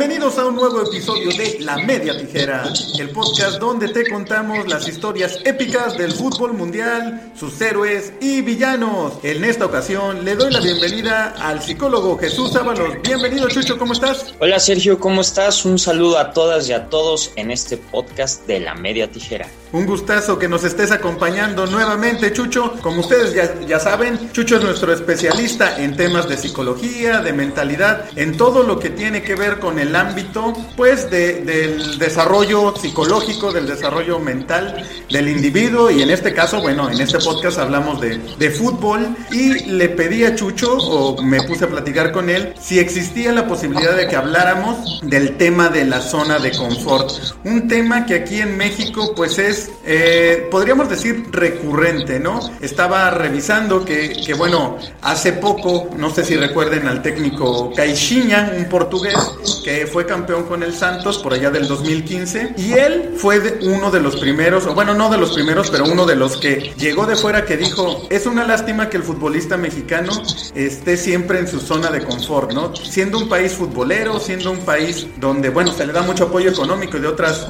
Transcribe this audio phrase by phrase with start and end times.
[0.00, 2.64] Bienvenidos a un nuevo episodio de La Media Tijera,
[2.98, 9.18] el podcast donde te contamos las historias épicas del fútbol mundial, sus héroes y villanos.
[9.22, 12.94] En esta ocasión le doy la bienvenida al psicólogo Jesús Ábalos.
[13.02, 14.34] Bienvenido Chucho, ¿cómo estás?
[14.38, 15.66] Hola Sergio, ¿cómo estás?
[15.66, 19.50] Un saludo a todas y a todos en este podcast de La Media Tijera.
[19.72, 22.72] Un gustazo que nos estés acompañando nuevamente, Chucho.
[22.82, 28.06] Como ustedes ya, ya saben, Chucho es nuestro especialista en temas de psicología, de mentalidad,
[28.16, 33.52] en todo lo que tiene que ver con el ámbito, pues, de, del desarrollo psicológico,
[33.52, 35.90] del desarrollo mental del individuo.
[35.90, 40.24] Y en este caso, bueno, en este podcast hablamos de, de fútbol y le pedí
[40.24, 44.16] a Chucho, o me puse a platicar con él, si existía la posibilidad de que
[44.16, 47.10] habláramos del tema de la zona de confort.
[47.44, 52.40] Un tema que aquí en México, pues, es eh, podríamos decir, recurrente, ¿no?
[52.60, 58.64] Estaba revisando que, que, bueno, hace poco, no sé si recuerden al técnico Caixinha, un
[58.66, 59.16] portugués,
[59.64, 63.90] que fue campeón con el Santos por allá del 2015, y él fue de uno
[63.90, 67.06] de los primeros, o bueno, no de los primeros, pero uno de los que llegó
[67.06, 70.12] de fuera que dijo, es una lástima que el futbolista mexicano
[70.54, 72.74] esté siempre en su zona de confort, ¿no?
[72.74, 76.96] Siendo un país futbolero, siendo un país donde, bueno, se le da mucho apoyo económico
[76.96, 77.48] y de, otras,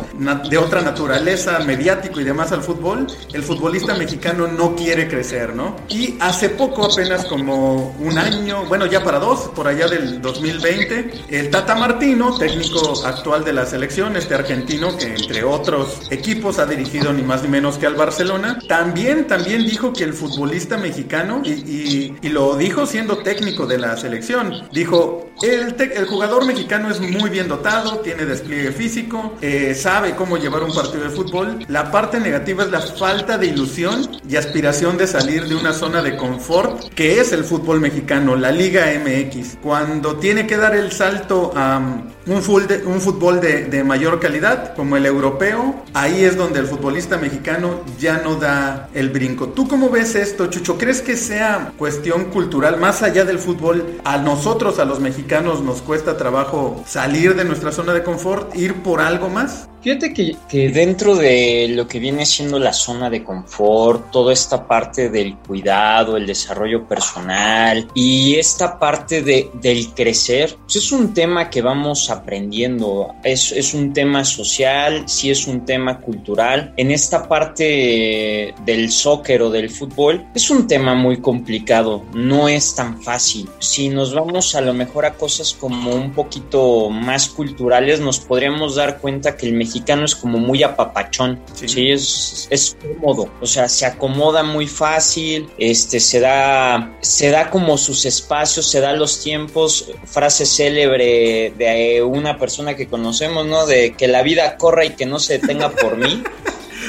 [0.48, 5.76] de otra naturaleza mediática, y demás al fútbol, el futbolista mexicano no quiere crecer, ¿no?
[5.88, 11.10] Y hace poco, apenas como un año, bueno, ya para dos, por allá del 2020,
[11.31, 11.75] el Tata
[12.10, 17.44] Técnico actual de la selección, este argentino que entre otros equipos ha dirigido ni más
[17.44, 22.28] ni menos que al Barcelona, también, también dijo que el futbolista mexicano, y, y, y
[22.31, 27.49] lo dijo siendo técnico de la selección, dijo, el, el, jugador mexicano es muy bien
[27.49, 31.65] dotado, tiene despliegue físico, eh, sabe cómo llevar un partido de fútbol.
[31.69, 36.03] La parte negativa es la falta de ilusión y aspiración de salir de una zona
[36.03, 39.59] de confort que es el fútbol mexicano, la Liga MX.
[39.62, 42.19] Cuando tiene que dar el salto a morning.
[42.30, 46.66] Un, de, un fútbol de, de, mayor calidad, como el europeo, ahí es donde el
[46.66, 49.48] futbolista mexicano ya no da el brinco.
[49.48, 50.78] ¿Tú cómo ves esto, Chucho?
[50.78, 54.00] ¿Crees que sea cuestión cultural más allá del fútbol?
[54.04, 58.74] A nosotros, a los mexicanos, nos cuesta trabajo salir de nuestra zona de confort, ir
[58.82, 59.69] por algo más.
[59.82, 64.66] Fíjate que, que, dentro de lo que viene siendo la zona de confort, toda esta
[64.66, 71.14] parte del cuidado, el desarrollo personal y esta parte de, del crecer, pues es un
[71.14, 73.14] tema que vamos aprendiendo.
[73.22, 76.72] Es, es un tema social, sí es un tema cultural.
[76.76, 82.75] En esta parte del soccer o del fútbol es un tema muy complicado, no es
[82.75, 83.48] tan fácil.
[83.58, 88.76] Si nos vamos a lo mejor a cosas como un poquito más culturales, nos podríamos
[88.76, 91.91] dar cuenta que el mexicano es como muy apapachón, sí, ¿sí?
[91.91, 97.76] Es, es, cómodo, o sea, se acomoda muy fácil, este, se da, se da como
[97.76, 101.69] sus espacios, se da los tiempos, frase célebre de
[102.10, 103.66] una persona que conocemos, ¿no?
[103.66, 106.22] De que la vida corra y que no se detenga por mí.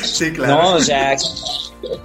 [0.03, 0.53] Sí, claro.
[0.55, 1.15] No, o sea,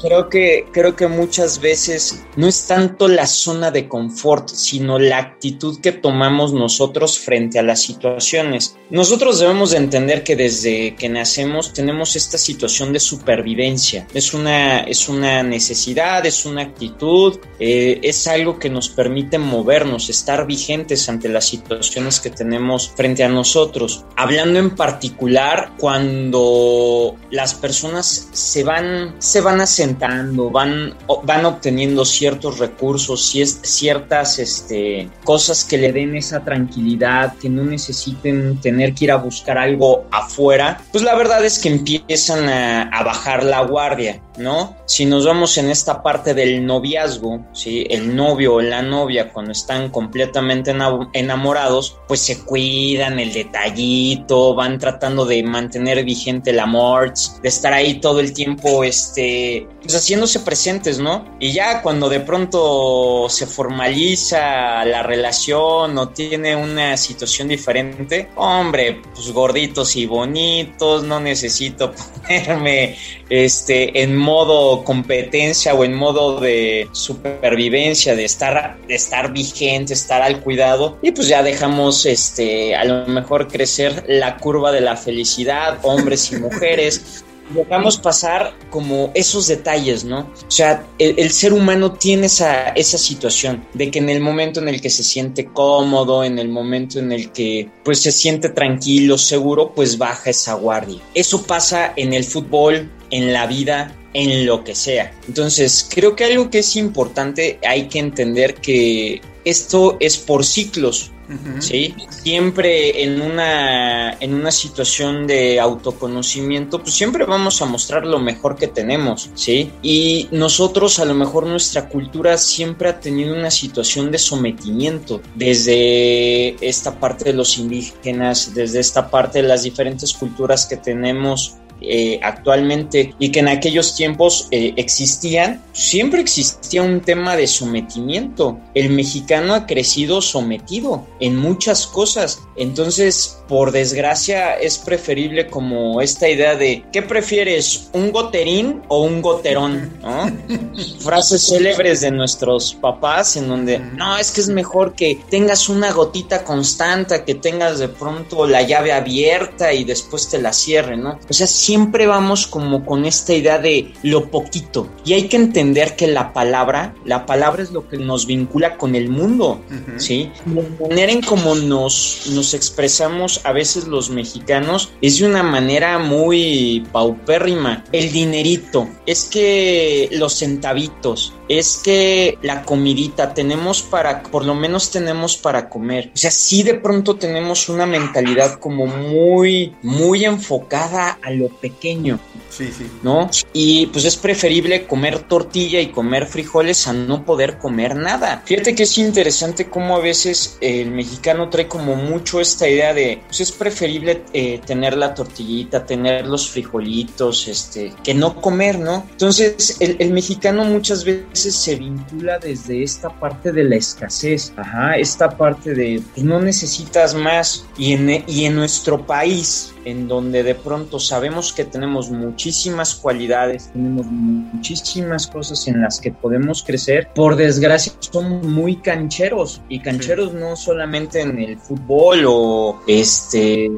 [0.01, 5.19] creo que, creo que muchas veces no es tanto la zona de confort, sino la
[5.19, 8.77] actitud que tomamos nosotros frente a las situaciones.
[8.91, 14.07] Nosotros debemos de entender que desde que nacemos tenemos esta situación de supervivencia.
[14.15, 20.09] Es una, es una necesidad, es una actitud, eh, es algo que nos permite movernos,
[20.09, 24.05] estar vigentes ante las situaciones que tenemos frente a nosotros.
[24.17, 32.05] Hablando en particular cuando las personas se van, se van a sentando, van, van obteniendo
[32.05, 33.31] ciertos recursos,
[33.63, 39.17] ciertas este, cosas que le den esa tranquilidad, que no necesiten tener que ir a
[39.17, 44.21] buscar algo afuera, pues la verdad es que empiezan a bajar la guardia.
[44.39, 44.77] ¿No?
[44.87, 47.87] Si nos vamos en esta parte del noviazgo, ¿sí?
[47.89, 50.75] El novio o la novia cuando están completamente
[51.13, 57.13] enamorados, pues se cuidan el detallito, van tratando de mantener vigente el amor,
[57.43, 61.25] de estar ahí todo el tiempo, este, pues haciéndose presentes, ¿no?
[61.41, 69.03] Y ya cuando de pronto se formaliza la relación o tiene una situación diferente, hombre,
[69.15, 71.93] pues gorditos y bonitos, no necesito
[72.23, 72.97] ponerme
[73.29, 80.23] este en modo competencia o en modo de supervivencia, de estar, de estar vigente, estar
[80.23, 84.97] al cuidado, y pues ya dejamos este a lo mejor crecer la curva de la
[84.97, 87.25] felicidad, hombres y mujeres.
[87.51, 90.21] Dejamos pasar como esos detalles, ¿no?
[90.21, 94.69] O sea, el, ser humano tiene esa, esa situación de que en el momento en
[94.69, 99.19] el que se siente cómodo, en el momento en el que pues se siente tranquilo,
[99.19, 101.01] seguro, pues baja esa guardia.
[101.15, 105.13] Eso pasa en el fútbol, en la vida, en lo que sea.
[105.29, 111.13] Entonces, creo que algo que es importante, hay que entender que esto es por ciclos.
[111.59, 111.95] ¿Sí?
[112.09, 118.57] Siempre en una, en una situación de autoconocimiento, pues siempre vamos a mostrar lo mejor
[118.57, 119.71] que tenemos, ¿sí?
[119.83, 126.57] Y nosotros, a lo mejor nuestra cultura siempre ha tenido una situación de sometimiento, desde
[126.67, 132.19] esta parte de los indígenas, desde esta parte de las diferentes culturas que tenemos eh,
[132.23, 138.59] actualmente y que en aquellos tiempos eh, existían, siempre existía un tema de sometimiento.
[138.75, 142.41] El mexicano ha crecido sometido en muchas cosas.
[142.57, 147.91] Entonces, por desgracia, es preferible como esta idea de ¿qué prefieres?
[147.93, 149.93] ¿Un goterín o un goterón?
[151.01, 155.93] Frases célebres de nuestros papás en donde no, es que es mejor que tengas una
[155.93, 161.19] gotita constante, que tengas de pronto la llave abierta y después te la cierre, ¿no?
[161.29, 164.89] O sea, siempre vamos como con esta idea de lo poquito.
[165.05, 168.95] Y hay que entender que la palabra, la palabra es lo que nos vincula con
[168.95, 169.61] el mundo,
[169.97, 170.31] ¿sí?
[170.47, 175.99] La manera en cómo nos, nos expresamos a veces los mexicanos es de una manera
[175.99, 177.83] muy paupérrima.
[177.91, 184.91] El dinerito, es que los centavitos, es que la comidita tenemos para, por lo menos
[184.91, 186.11] tenemos para comer.
[186.15, 192.19] O sea, sí de pronto tenemos una mentalidad como muy, muy enfocada a lo pequeño.
[192.51, 192.87] Sí, sí.
[193.03, 193.29] ¿No?
[193.53, 198.43] Y pues es preferible comer tortilla y comer frijoles a no poder comer nada.
[198.45, 203.21] Fíjate que es interesante cómo a veces el mexicano trae como mucho esta idea de,
[203.27, 209.07] pues es preferible eh, tener la tortillita, tener los frijolitos, este, que no comer, ¿no?
[209.11, 214.97] Entonces, el, el mexicano muchas veces se vincula desde esta parte de la escasez, ajá,
[214.97, 220.43] esta parte de pues, no necesitas más y en, y en nuestro país en donde
[220.43, 227.09] de pronto sabemos que tenemos muchísimas cualidades, tenemos muchísimas cosas en las que podemos crecer,
[227.15, 233.71] por desgracia somos muy cancheros y cancheros no solamente en el fútbol o este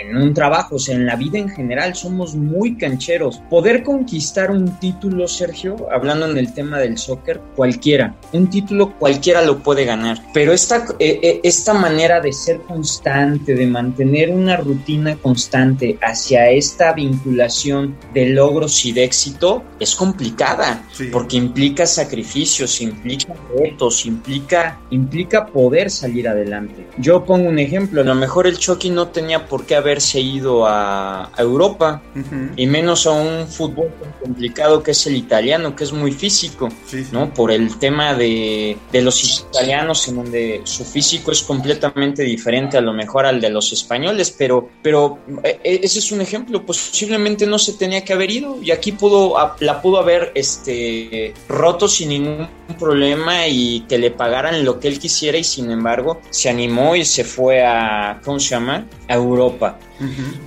[0.00, 3.42] en un trabajo, o sea, en la vida en general somos muy cancheros.
[3.50, 9.42] Poder conquistar un título, Sergio, hablando en el tema del soccer, cualquiera, un título cualquiera
[9.42, 14.56] lo puede ganar, pero esta, eh, eh, esta manera de ser constante, de mantener una
[14.56, 22.80] rutina constante hacia esta vinculación de logros y de éxito es complicada, porque implica sacrificios,
[22.80, 26.86] implica retos, implica, implica poder salir adelante.
[26.98, 30.66] Yo pongo un ejemplo, a lo mejor el Chucky no tenía por qué haberse ido
[30.66, 32.02] a, Europa
[32.56, 36.68] y menos a un fútbol tan complicado que es el italiano, que es muy físico,
[37.12, 37.32] ¿no?
[37.32, 42.80] Por el tema de, de, los italianos en donde su físico es completamente diferente a
[42.80, 47.46] lo mejor al de los españoles, pero, pero eh, eh, ese es un ejemplo, posiblemente
[47.46, 52.10] no se tenía que haber ido y aquí pudo, la pudo haber este, roto sin
[52.10, 52.48] ningún
[52.78, 57.04] problema y que le pagaran lo que él quisiera y sin embargo se animó y
[57.04, 58.86] se fue a, ¿cómo se llama?
[59.08, 59.78] A Europa.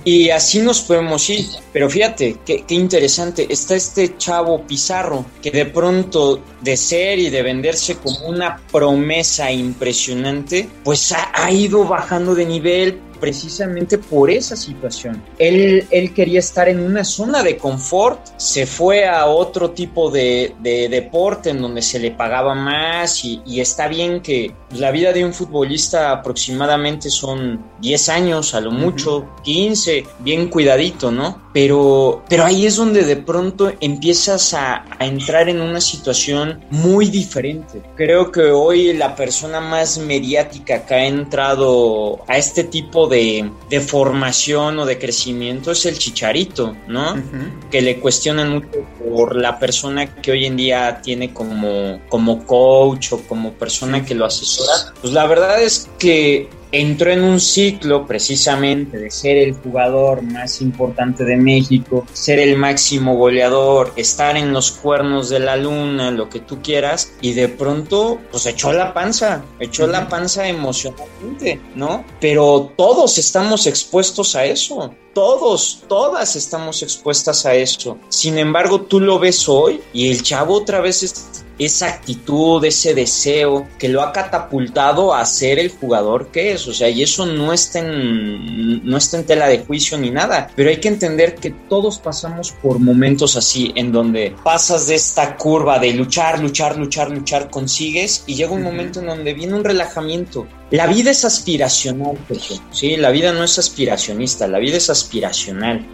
[0.04, 1.46] Y así nos podemos ir.
[1.72, 3.46] Pero fíjate, qué, interesante.
[3.48, 6.15] Está este chavo Pizarro que de pronto
[6.60, 13.00] de ser y de venderse como una promesa impresionante, pues ha ido bajando de nivel,
[13.18, 15.22] precisamente por esa situación.
[15.38, 20.54] Él, él quería estar en una zona de confort, se fue a otro tipo de,
[20.62, 25.32] deporte en donde se le pagaba más y, está bien que la vida de un
[25.32, 31.46] futbolista aproximadamente son 10 años, a lo mucho, 15, bien cuidadito, ¿no?
[31.52, 37.08] Pero, pero ahí es donde de pronto empiezas a, a entrar en una situación muy
[37.08, 37.82] diferente.
[37.96, 43.80] Creo que hoy la persona más mediática que ha entrado a este tipo tipo de,
[43.80, 47.16] formación o de crecimiento es el chicharito, ¿no?
[47.70, 53.12] Que le cuestionan mucho por la persona que hoy en día tiene como, como coach
[53.12, 54.92] o como persona que lo asesora.
[55.00, 56.48] Pues la verdad es que
[56.80, 62.56] entró en un ciclo precisamente de ser el jugador más importante de México, ser el
[62.56, 67.48] máximo goleador, estar en los cuernos de la luna, lo que tú quieras, y de
[67.48, 72.04] pronto pues echó la panza, echó la panza emocionalmente, ¿no?
[72.20, 74.94] Pero todos estamos expuestos a eso.
[75.14, 77.96] Todos, todas estamos expuestas a eso.
[78.10, 82.94] Sin embargo, tú lo ves hoy y el chavo otra vez es esa actitud, ese
[82.94, 86.66] deseo que lo ha catapultado a ser el jugador que es.
[86.68, 90.50] O sea, y eso no está en, no está en tela de juicio ni nada.
[90.54, 95.36] Pero hay que entender que todos pasamos por momentos así, en donde pasas de esta
[95.36, 99.64] curva de luchar, luchar, luchar, luchar, consigues y llega un momento en donde viene un
[99.64, 102.18] relajamiento la vida es aspiracional,
[102.72, 105.86] Sí, la vida no es aspiracionista, la vida es aspiracional.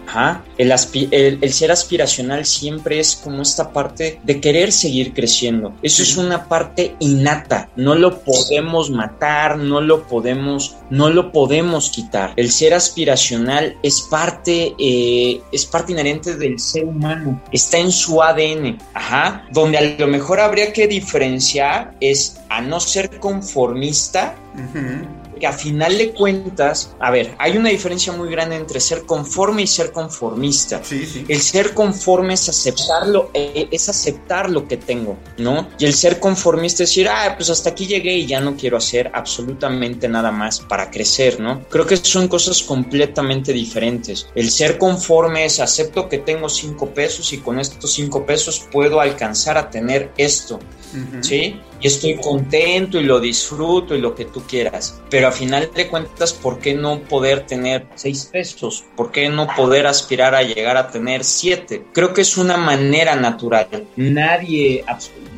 [0.56, 0.72] El,
[1.10, 5.74] el, ser aspiracional siempre es como esta parte de querer seguir creciendo.
[5.82, 7.68] Eso es una parte innata.
[7.76, 12.32] No lo podemos matar, no lo podemos, no lo podemos quitar.
[12.36, 17.42] El ser aspiracional es parte, eh, es parte inherente del ser humano.
[17.52, 18.78] Está en su ADN.
[18.94, 19.46] Ajá.
[19.52, 24.35] Donde a lo mejor habría que diferenciar es a no ser conformista,
[25.40, 29.62] que a final de cuentas, a ver, hay una diferencia muy grande entre ser conforme
[29.62, 30.80] y ser conformista.
[31.28, 35.68] El ser conforme es aceptarlo, eh, es aceptar lo que tengo, ¿no?
[35.78, 38.76] Y el ser conformista es decir, ah, pues hasta aquí llegué y ya no quiero
[38.76, 41.66] hacer absolutamente nada más para crecer, ¿no?
[41.71, 44.28] Creo que son cosas completamente diferentes.
[44.35, 49.00] El ser conforme es acepto que tengo cinco pesos y con estos cinco pesos puedo
[49.00, 50.61] alcanzar a tener esto,
[51.21, 51.61] ¿sí?
[51.82, 55.02] Y estoy contento y lo disfruto y lo que tú quieras.
[55.10, 58.84] Pero a final de cuentas, ¿por qué no poder tener seis pesos?
[58.96, 61.84] ¿Por qué no poder aspirar a llegar a tener siete?
[61.92, 63.88] Creo que es una manera natural.
[63.96, 64.84] Nadie,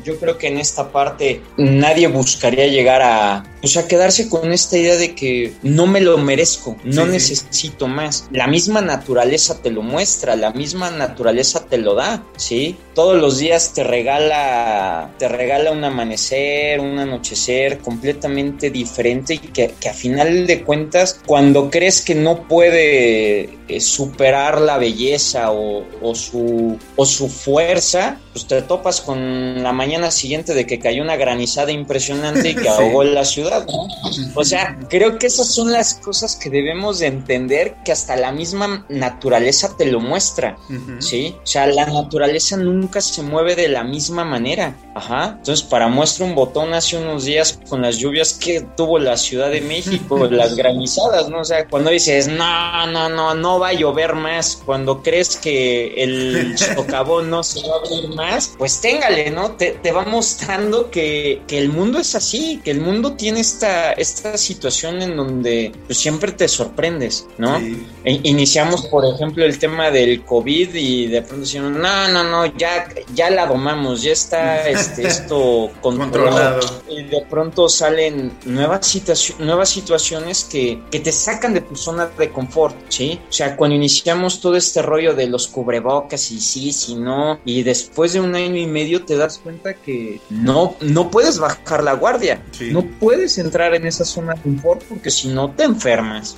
[0.03, 4.77] yo creo que en esta parte nadie buscaría llegar a, o sea, quedarse con esta
[4.77, 8.27] idea de que no me lo merezco, no necesito más.
[8.31, 12.77] La misma naturaleza te lo muestra, la misma naturaleza te lo da, ¿sí?
[12.93, 19.73] Todos los días te regala, te regala un amanecer, un anochecer completamente diferente y que,
[19.79, 25.83] que a final de cuentas, cuando crees que no puede eh, superar la belleza o,
[26.03, 31.01] o, su, o su fuerza, pues te topas con la mañana siguiente de que cayó
[31.01, 33.87] una granizada impresionante y que ahogó la ciudad, ¿no?
[34.35, 38.31] O sea, creo que esas son las cosas que debemos de entender que hasta la
[38.31, 40.57] misma naturaleza te lo muestra,
[40.99, 41.35] ¿sí?
[41.43, 45.35] O sea, la naturaleza nunca se mueve de la misma manera, ajá.
[45.37, 49.49] Entonces, para muestra un botón hace unos días con las lluvias que tuvo la Ciudad
[49.49, 51.41] de México, las granizadas, ¿no?
[51.41, 55.93] O sea, cuando dices, no, no, no, no va a llover más, cuando crees que
[56.03, 59.51] el socavón no se va a abrir más, pues téngale, ¿no?
[59.51, 65.01] Te, va mostrando que, el mundo es así, que el mundo tiene esta, esta situación
[65.01, 67.57] en donde pues, siempre te sorprendes, ¿no?
[67.57, 72.45] E, iniciamos, por ejemplo, el tema del COVID y de pronto decimos, no, no, no,
[72.57, 76.59] ya, ya la domamos, ya está este, esto controlado.
[76.89, 82.07] Y de pronto salen nuevas, situaciones nuevas situaciones que, que te sacan de tu zona
[82.07, 83.19] de confort, ¿sí?
[83.29, 87.63] O sea, cuando iniciamos todo este rollo de los cubrebocas y sí, sí, no, y
[87.63, 91.93] después de un año y medio te das cuenta que no, no puedes bajar la
[91.93, 96.37] guardia, no puedes entrar en esa zona de confort porque si no te enfermas,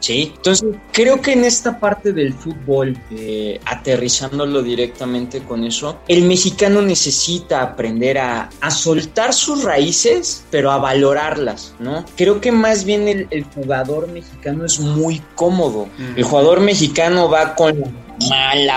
[0.00, 0.32] ¿sí?
[0.36, 6.82] Entonces, creo que en esta parte del fútbol, eh, aterrizándolo directamente con eso, el mexicano
[6.82, 12.04] necesita aprender a, a, soltar sus raíces, pero a valorarlas, ¿no?
[12.16, 15.88] Creo que más bien el, el jugador mexicano es muy cómodo.
[16.16, 17.86] El jugador jugador mexicano va con la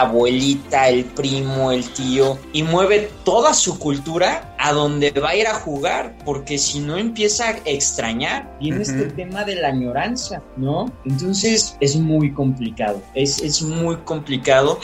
[0.01, 5.48] abuelita, el primo, el tío, y mueve toda su cultura a donde va a ir
[5.48, 10.91] a jugar, porque si no empieza a extrañar, viene este tema de la añoranza, ¿no?
[11.03, 14.79] Entonces es muy complicado, es, es muy complicado,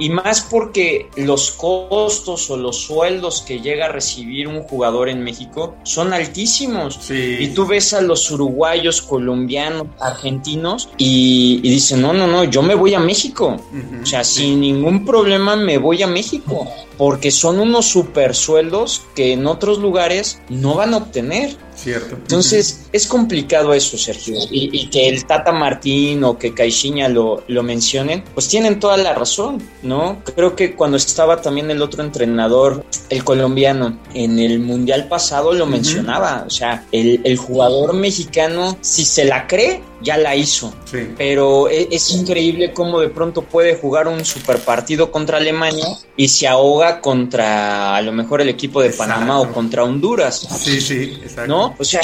[0.00, 5.22] y más porque los costos o los sueldos que llega a recibir un jugador en
[5.22, 7.10] México son altísimos.
[7.10, 12.74] Y tú ves a los uruguayos, colombianos, argentinos, y, dicen, no, no, no, yo me
[12.74, 13.60] voy a México.
[14.02, 16.66] O sea, sin ningún problema me voy a México,
[16.96, 21.56] porque son unos super sueldos que en otros lugares no van a obtener.
[21.82, 22.14] Cierto.
[22.14, 24.36] Entonces, es complicado eso, Sergio.
[24.50, 29.14] Y, que el Tata Martín o que Caixinha lo, lo mencionen, pues tienen toda la
[29.14, 30.22] razón, ¿no?
[30.34, 35.66] Creo que cuando estaba también el otro entrenador, el colombiano, en el Mundial pasado lo
[35.66, 36.44] mencionaba.
[36.46, 40.72] O sea, el, el jugador mexicano, si se la cree, ya la hizo.
[41.16, 46.28] Pero e, es, increíble cómo de pronto puede jugar un super partido contra Alemania y
[46.28, 50.48] se ahoga contra a lo mejor el equipo de Panamá o contra Honduras.
[50.58, 51.46] Sí, sí, exacto.
[51.46, 51.69] ¿No?
[51.78, 52.00] O sea,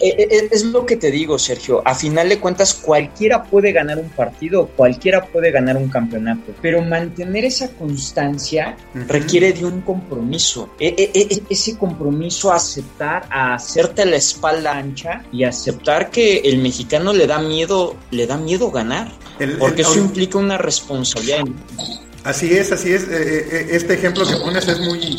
[0.00, 1.82] e, e, es lo que te digo, Sergio.
[1.84, 6.82] A final de cuentas, cualquiera puede ganar un partido, cualquiera puede ganar un campeonato, pero
[6.82, 10.70] mantener esa constancia requiere de un compromiso.
[10.78, 17.26] ese compromiso a aceptar, a hacerte la espalda ancha y aceptar que el mexicano le
[17.26, 19.12] da miedo, le da miedo ganar,
[19.58, 21.44] porque eso implica una responsabilidad.
[22.24, 23.04] Así es, así es.
[23.04, 25.16] Eh, eh, este ejemplo que pones es muy,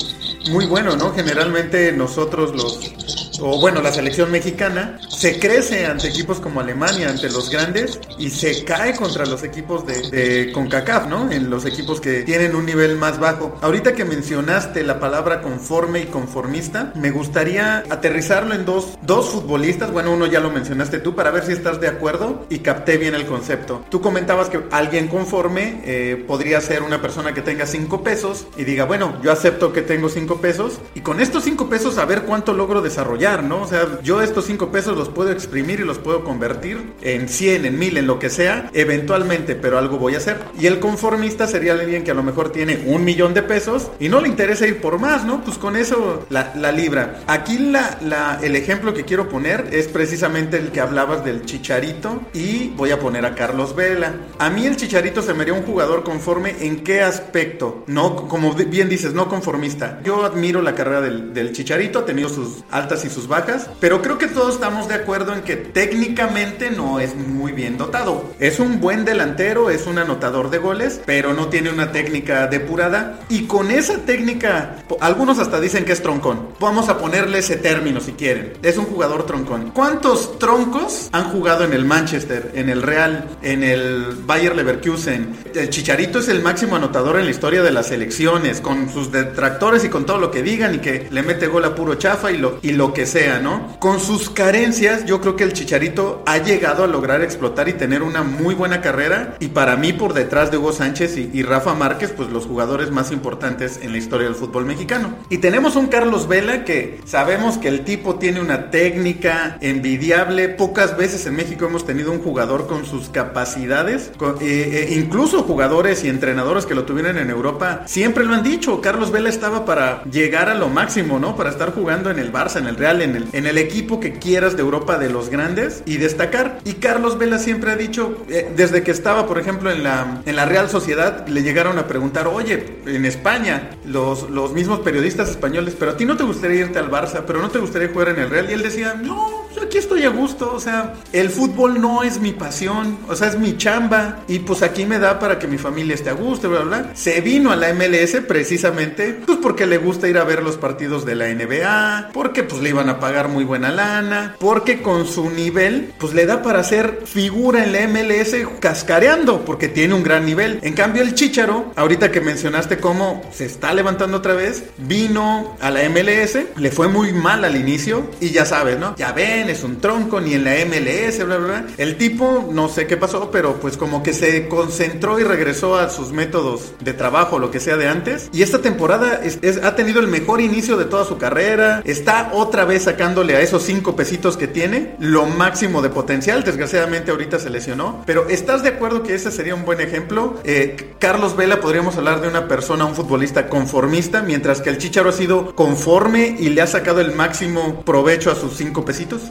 [0.51, 1.13] muy bueno, ¿no?
[1.13, 7.29] Generalmente nosotros los o bueno, la selección mexicana, se crece ante equipos como Alemania, ante
[7.29, 11.31] los grandes, y se cae contra los equipos de, de CONCACAF, ¿no?
[11.31, 13.57] En los equipos que tienen un nivel más bajo.
[13.61, 19.91] Ahorita que mencionaste la palabra conforme y conformista, me gustaría aterrizarlo en dos, dos futbolistas,
[19.91, 23.15] bueno, uno ya lo mencionaste tú, para ver si estás de acuerdo y capté bien
[23.15, 23.83] el concepto.
[23.89, 28.63] Tú comentabas que alguien conforme eh, podría ser una persona que tenga cinco pesos y
[28.63, 32.23] diga, bueno, yo acepto que tengo cinco pesos y con estos cinco pesos a ver
[32.23, 33.61] cuánto logro desarrollar ¿no?
[33.61, 37.65] O sea, yo estos 5 pesos los puedo exprimir y los puedo convertir en 100,
[37.65, 40.39] en 1000, en lo que sea, eventualmente, pero algo voy a hacer.
[40.59, 44.09] Y el conformista sería alguien que a lo mejor tiene un millón de pesos y
[44.09, 45.43] no le interesa ir por más, ¿no?
[45.43, 47.21] Pues con eso la, libra.
[47.27, 52.21] Aquí la, la, el ejemplo que quiero poner es precisamente el que hablabas del chicharito
[52.33, 54.13] y voy a poner a Carlos Vela.
[54.39, 58.53] A mí el chicharito se me haría un jugador conforme en qué aspecto, no, como
[58.53, 59.99] bien dices, no conformista.
[60.03, 64.01] Yo admiro la carrera del, del chicharito, ha tenido sus altas y sus bajas, pero
[64.01, 68.33] creo que todos estamos de acuerdo en que técnicamente no es muy bien dotado.
[68.39, 73.19] Es un buen delantero, es un anotador de goles, pero no tiene una técnica depurada
[73.29, 76.49] y con esa técnica, algunos hasta dicen que es troncón.
[76.59, 78.53] Vamos a ponerle ese término si quieren.
[78.61, 79.71] Es un jugador troncón.
[79.71, 85.35] ¿Cuántos troncos han jugado en el Manchester, en el Real, en el Bayer Leverkusen?
[85.53, 89.83] El Chicharito es el máximo anotador en la historia de las elecciones, con sus detractores
[89.83, 92.37] y con todo lo que digan y que le mete gol a puro chafa y
[92.37, 93.75] lo, y lo que sea, ¿no?
[93.79, 98.03] Con sus carencias, yo creo que el Chicharito ha llegado a lograr explotar y tener
[98.03, 99.35] una muy buena carrera.
[99.39, 103.11] Y para mí, por detrás de Hugo Sánchez y, Rafa Márquez, pues los jugadores más
[103.11, 105.15] importantes en la historia del fútbol mexicano.
[105.29, 110.49] Y tenemos un Carlos Vela que sabemos que el tipo tiene una técnica envidiable.
[110.49, 114.11] Pocas veces en México hemos tenido un jugador con sus capacidades.
[114.41, 118.81] Eh, eh, incluso jugadores y entrenadores que lo tuvieron en Europa siempre lo han dicho.
[118.81, 121.35] Carlos Vela estaba para llegar a lo máximo, ¿no?
[121.35, 124.61] Para estar jugando en el Barça, en el Real en el, equipo que quieras de
[124.61, 126.59] Europa de los grandes y destacar.
[126.63, 130.35] Y Carlos Vela siempre ha dicho, eh, desde que estaba, por ejemplo, en la, en
[130.35, 135.75] la Real Sociedad, le llegaron a preguntar, oye, en España, los, los mismos periodistas españoles,
[135.77, 138.19] pero a ti no te gustaría irte al Barça, pero no te gustaría jugar en
[138.19, 138.49] el Real.
[138.49, 142.19] Y él decía, no, yo aquí estoy a gusto, o sea, el fútbol no es
[142.19, 145.57] mi pasión, o sea, es mi chamba y pues aquí me da para que mi
[145.57, 146.91] familia esté a gusto, bla, bla.
[146.93, 151.05] Se vino a la MLS precisamente, pues porque le gusta ir a ver los partidos
[151.05, 155.29] de la NBA, porque pues le iban a pagar muy buena lana, porque con su
[155.29, 160.25] nivel, pues le da para ser figura en la MLS cascareando, porque tiene un gran
[160.25, 160.59] nivel.
[160.61, 165.71] En cambio, el Chicharo, ahorita que mencionaste cómo se está levantando otra vez, vino a
[165.71, 168.95] la MLS, le fue muy mal al inicio, y ya sabes, ¿no?
[168.95, 169.11] Ya
[169.47, 171.65] es un tronco, ni en la MLS, bla, bla, bla.
[171.77, 175.89] El tipo, no sé qué pasó, pero pues como que se concentró y regresó a
[175.89, 178.29] sus métodos de trabajo, lo que sea de antes.
[178.33, 179.21] Y esta temporada
[179.63, 183.63] ha tenido el mejor inicio de toda su carrera, está otra vez sacándole a esos
[183.63, 186.43] cinco pesitos que tiene lo máximo de potencial.
[186.43, 188.03] Desgraciadamente ahorita se lesionó.
[188.05, 190.39] Pero ¿estás de acuerdo que ese sería un buen ejemplo?
[190.43, 195.09] Eh, Carlos Vela podríamos hablar de una persona, un futbolista conformista, mientras que el Chicharo
[195.09, 199.28] ha sido conforme y le ha sacado el máximo provecho a sus cinco pesitos.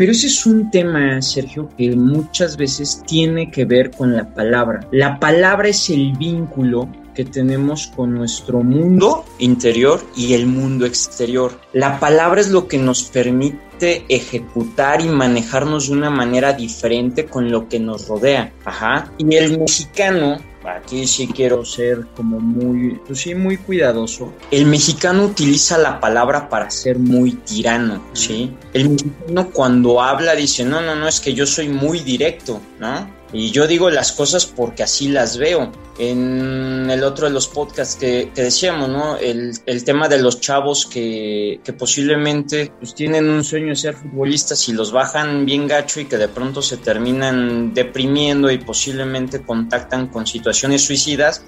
[0.00, 4.88] Pero ese es un tema, Sergio, que muchas veces tiene que ver con la palabra.
[4.92, 11.60] La palabra es el vínculo que tenemos con nuestro mundo interior y el mundo exterior.
[11.74, 17.50] La palabra es lo que nos permite ejecutar y manejarnos de una manera diferente con
[17.50, 18.54] lo que nos rodea.
[18.64, 19.12] Ajá.
[19.18, 24.32] Y el mexicano aquí sí quiero ser como muy, pues sí, muy cuidadoso.
[24.50, 28.54] El mexicano utiliza la palabra para ser muy tirano, ¿sí?
[28.72, 33.19] El mexicano cuando habla dice, no, no, no, es que yo soy muy directo, ¿no?
[33.32, 35.70] Y yo digo las cosas porque así las veo.
[35.98, 39.18] En el otro de los podcasts que, decíamos, ¿no?
[39.18, 43.96] El, el, tema de los chavos que, que posiblemente pues, tienen un sueño de ser
[43.96, 49.42] futbolistas y los bajan bien gacho y que de pronto se terminan deprimiendo y posiblemente
[49.42, 51.44] contactan con situaciones suicidas.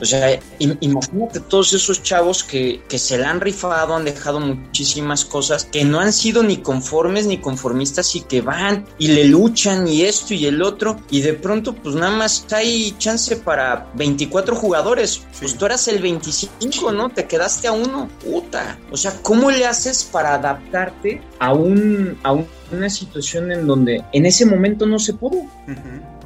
[0.00, 5.24] O sea, imagínate todos esos chavos que, que se la han rifado, han dejado muchísimas
[5.24, 9.86] cosas, que no han sido ni conformes ni conformistas y que van y le luchan
[9.86, 14.54] y esto y el otro y de pronto pues nada más hay chance para 24
[14.54, 15.22] jugadores.
[15.38, 17.08] Pues tú eras el 25, ¿no?
[17.10, 18.08] Te quedaste a uno.
[18.22, 18.78] Puta.
[18.90, 22.32] O sea, ¿cómo le haces para adaptarte a un, a
[22.72, 25.42] una situación en donde en ese momento no se pudo?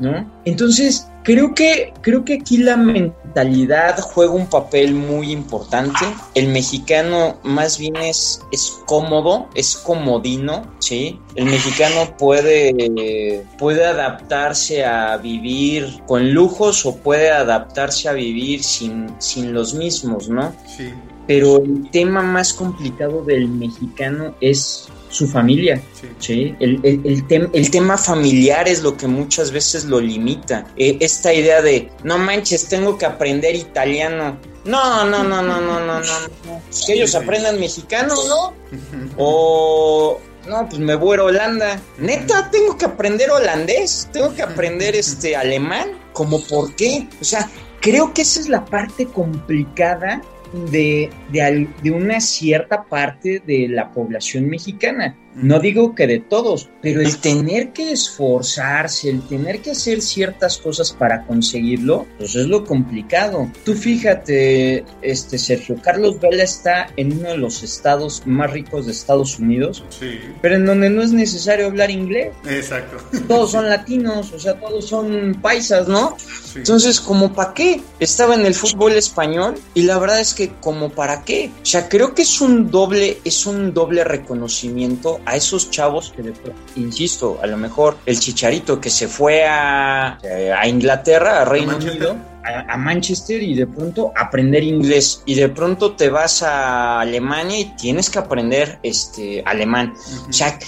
[0.01, 0.31] ¿No?
[0.45, 6.07] Entonces, creo que, creo que aquí la mentalidad juega un papel muy importante.
[6.35, 11.19] El mexicano más bien es, es cómodo, es comodino, ¿sí?
[11.35, 19.15] El mexicano puede, puede adaptarse a vivir con lujos o puede adaptarse a vivir sin,
[19.19, 20.55] sin los mismos, ¿no?
[20.67, 20.93] Sí.
[21.27, 25.81] Pero el tema más complicado del mexicano es su familia.
[26.19, 26.55] Sí.
[26.61, 30.67] El, el, tema familiar es lo que muchas veces lo limita.
[30.77, 34.39] Eh, esta idea de, no manches, tengo que aprender italiano.
[34.65, 36.63] No, no, no, no, no, no, no.
[36.87, 38.53] Que ellos aprendan mexicano, ¿no?
[39.17, 41.81] O no, pues me voy a Holanda.
[41.99, 45.99] Neta, tengo que aprender holandés, tengo que aprender este alemán.
[46.13, 47.09] ¿Cómo por qué?
[47.21, 47.49] O sea,
[47.81, 50.23] creo que esa es la parte complicada
[50.71, 55.17] de, de, una cierta parte de la población mexicana.
[55.37, 60.57] No digo que de todos, pero el tener que esforzarse, el tener que hacer ciertas
[60.57, 63.51] cosas para conseguirlo, pues es lo complicado.
[63.65, 68.93] Tú fíjate, este Sergio, Carlos Vela está en uno de los estados más ricos de
[68.93, 70.19] Estados Unidos, sí.
[70.41, 72.33] pero en donde no es necesario hablar inglés.
[72.49, 72.97] Exacto.
[73.29, 76.17] Todos son latinos, o sea, todos son paisas, ¿no?
[76.55, 77.83] Entonces, ¿como para qué?
[78.01, 81.51] Estaba en el fútbol español y la verdad es que como para qué.
[81.63, 86.33] O sea, creo que es un doble, es un doble reconocimiento a esos chavos que,
[86.77, 90.19] insisto, a lo mejor el chicharito que se fue a,
[90.59, 92.17] a Inglaterra, a Reino Unido,
[92.69, 97.65] a, Manchester y de pronto aprender inglés y de pronto te vas a Alemania y
[97.77, 99.95] tienes que aprender este alemán.
[100.29, 100.59] O sea,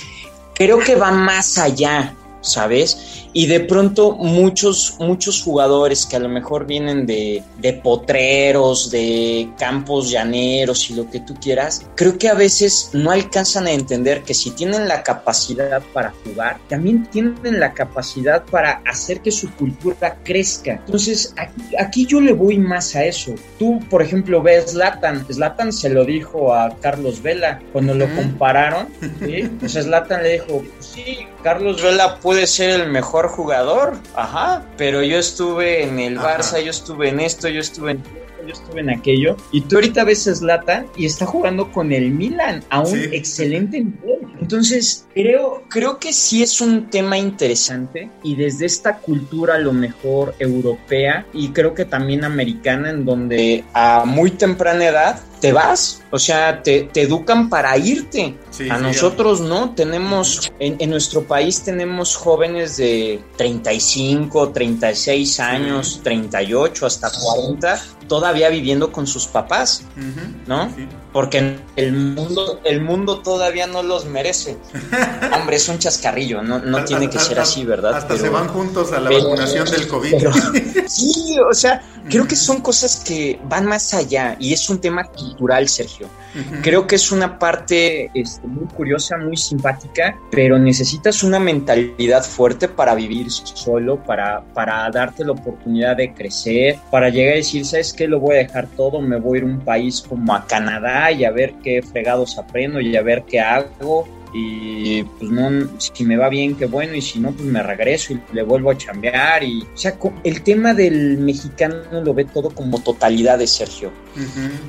[0.55, 2.15] creo que va más allá.
[2.41, 3.27] ¿Sabes?
[3.33, 9.51] Y de pronto muchos, muchos jugadores que a lo mejor vienen de, de potreros, de
[9.59, 14.23] campos llaneros y lo que tú quieras, creo que a veces no alcanzan a entender
[14.23, 19.51] que si tienen la capacidad para jugar, también tienen la capacidad para hacer que su
[19.55, 20.73] cultura crezca.
[20.73, 21.35] Entonces,
[21.79, 23.35] aquí, yo le voy más a eso.
[23.59, 25.27] Tú, por ejemplo, ves Zlatan.
[25.31, 28.89] Zlatan se lo dijo a Carlos Vela cuando lo compararon.
[29.21, 29.49] ¿sí?
[29.59, 35.19] Pues Zlatan le dijo, sí, Carlos Vela puede ser el mejor jugador, ajá, pero yo
[35.19, 38.03] estuve en el Barça, yo estuve en esto, yo estuve en
[38.49, 39.37] yo estuve en aquello.
[39.53, 43.79] Y tú ahorita ves a Zlatan y está jugando con el Milan a un excelente
[43.81, 44.19] nivel.
[44.41, 49.73] Entonces, creo, creo que sí es un tema interesante y desde esta cultura a lo
[49.73, 56.03] mejor europea y creo que también americana en donde a muy temprana edad te vas,
[56.11, 58.37] o sea, te, educan para irte.
[58.71, 66.87] a nosotros no, tenemos, en, en, nuestro país tenemos jóvenes de 35, 36 años, 38,
[66.87, 69.85] hasta 40, todavía viviendo con sus papás,
[70.47, 70.73] ¿no?
[71.13, 74.57] Porque el mundo, el mundo todavía no los merece.
[75.39, 77.95] Hombre, es un chascarrillo, no, no tiene que ser así, ¿verdad?
[77.95, 80.15] Hasta se van juntos a la vacunación del COVID.
[80.87, 85.11] sí, o sea, creo que son cosas que van más allá y es un tema
[85.29, 86.09] cultural, Sergio.
[86.63, 92.69] Creo que es una parte este, muy curiosa, muy simpática, pero necesitas una mentalidad fuerte
[92.69, 97.93] para vivir solo, para, para darte la oportunidad de crecer, para llegar a decir, ¿sabes
[97.93, 98.07] qué?
[98.07, 101.11] Lo voy a dejar todo, me voy a ir a un país como a Canadá
[101.13, 106.05] y a ver qué fregados aprendo y a ver qué hago y pues no, si
[106.05, 108.77] me va bien, qué bueno, y si no, pues me regreso y le vuelvo a
[108.77, 109.43] chambear.
[109.43, 113.91] Y, o sea, el tema del mexicano lo ve todo como totalidad de Sergio.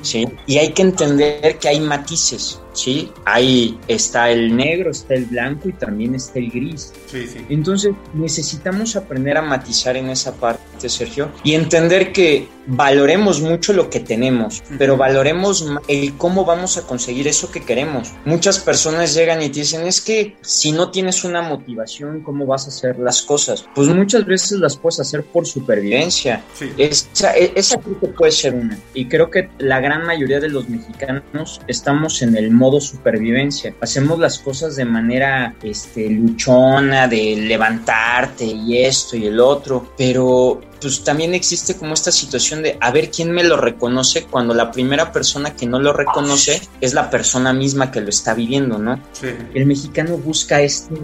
[0.02, 0.26] ¿sí?
[0.46, 2.60] Y hay que entender que hay matices.
[2.72, 3.12] ¿Sí?
[3.24, 6.92] Ahí está el negro, está el blanco y también está el gris.
[7.48, 13.90] Entonces necesitamos aprender a matizar en esa parte, Sergio, y entender que valoremos mucho lo
[13.90, 18.12] que tenemos, pero valoremos el cómo vamos a conseguir eso que queremos.
[18.24, 22.66] Muchas personas llegan y te dicen, es que si no tienes una motivación, ¿cómo vas
[22.66, 23.64] a hacer las cosas?
[23.74, 26.44] Pues muchas veces las puedes hacer por supervivencia.
[26.76, 28.78] Esa, e, esa creo que puede ser una.
[28.94, 33.74] Y creo que la gran mayoría de los mexicanos estamos en el modo supervivencia.
[33.80, 40.60] Hacemos las cosas de manera este, luchona, de levantarte y esto y el otro, pero
[40.80, 44.70] pues también existe como esta situación de a ver quién me lo reconoce cuando la
[44.70, 48.98] primera persona que no lo reconoce es la persona misma que lo está viviendo, ¿no?
[49.12, 49.28] Sí.
[49.54, 50.94] El mexicano busca este,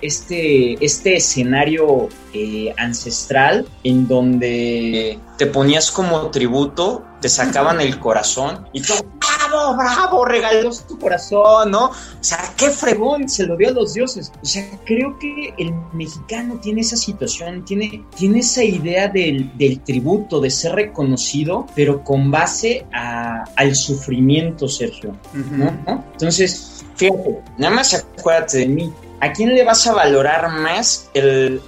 [0.00, 8.66] este, este escenario eh, ancestral en donde te ponías como tributo, te sacaban el corazón
[8.72, 9.04] y todo,
[9.48, 11.86] bravo, bravo, regaló tu corazón, ¿no?
[11.86, 14.32] O sea, qué fregón, se lo dio a los dioses.
[14.42, 19.50] O sea, creo que el mexicano tiene esa situación, tiene, tiene esa idea del,
[19.84, 26.04] tributo, de ser reconocido, pero con base al sufrimiento, Sergio, ¿no?
[26.12, 31.60] Entonces, fíjate, nada más acuérdate de mí, ¿A quién le vas a valorar más el,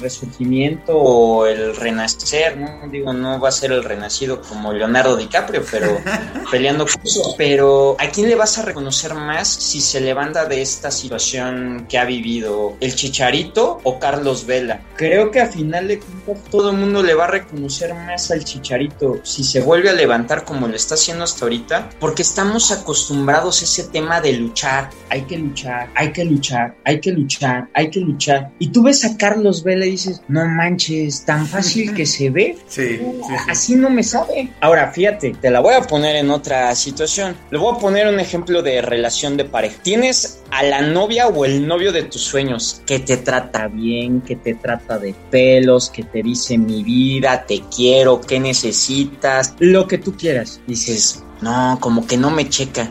[0.00, 2.58] resurgimiento o el renacer?
[2.58, 6.00] No digo, no va a ser el renacido como Leonardo DiCaprio, pero
[6.50, 7.34] peleando con eso.
[7.38, 11.98] Pero ¿a quién le vas a reconocer más si se levanta de esta situación que
[11.98, 12.76] ha vivido?
[12.80, 14.80] ¿El Chicharito o Carlos Vela?
[14.96, 18.42] Creo que a final de cuentas todo el mundo le va a reconocer más al
[18.42, 23.60] Chicharito si se vuelve a levantar como lo está haciendo hasta ahorita, porque estamos acostumbrados
[23.60, 24.90] a ese tema de luchar.
[25.10, 28.50] Hay que luchar, hay que luchar hay que luchar, hay que luchar.
[28.58, 32.56] Y tú ves a Carlos Vela y dices, no manches, tan fácil que se ve.
[32.66, 33.00] Sí,
[33.48, 34.50] Así no me sabe.
[34.60, 37.36] Ahora, fíjate, te la voy a poner en otra situación.
[37.50, 39.76] Le voy a poner un ejemplo de relación de pareja.
[39.82, 44.36] Tienes a la novia o el novio de tus sueños que te trata bien, que
[44.36, 49.98] te trata de pelos, que te dice mi vida, te quiero, qué necesitas, lo que
[49.98, 50.60] tú quieras.
[50.66, 52.90] Dices, no, como que no me checa.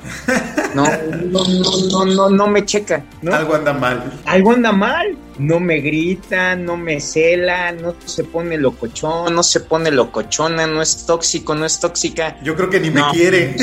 [0.76, 3.04] No, no, no, no, no, me checa.
[3.32, 4.12] Algo anda mal.
[4.26, 9.62] Algo anda mal no me grita, no me cela, no se pone locochón, no se
[9.62, 12.40] pone locochona, no es tóxico, no es tóxica.
[12.44, 13.56] Yo creo que ni me quiere.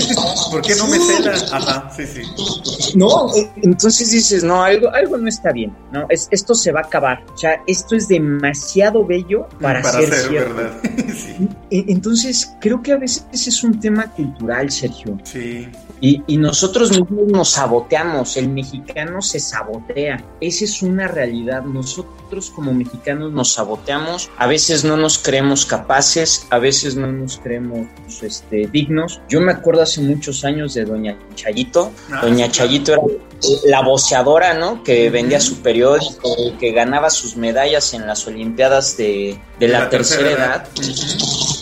[0.51, 1.35] ¿Por qué no me cela?
[1.53, 2.23] Ajá, sí, sí.
[2.97, 6.07] No, eh, entonces dices, no, algo, algo no está bien, ¿no?
[6.09, 7.25] Es, esto se va a acabar.
[7.33, 10.73] O sea, esto es demasiado bello para, ser, verdad.
[11.15, 11.49] sí.
[11.71, 15.17] E, entonces, creo que a veces es un tema cultural, Sergio.
[15.23, 15.69] Sí.
[16.01, 20.25] Y, y nosotros mismos nos saboteamos, el mexicano se sabotea.
[20.41, 26.47] Esa es una realidad nosotros como mexicanos nos saboteamos, a veces no nos creemos capaces,
[26.51, 27.87] a veces no nos creemos
[28.23, 29.21] este, dignos.
[29.29, 31.93] Yo me acuerdo hace muchos años de Doña Chayito.
[32.11, 33.03] Ah, Doña Chayito era
[33.67, 34.83] la boceadora, ¿no?
[34.83, 40.69] Que vendía su periódico, que ganaba sus medallas en las Olimpiadas de, la, tercera, edad.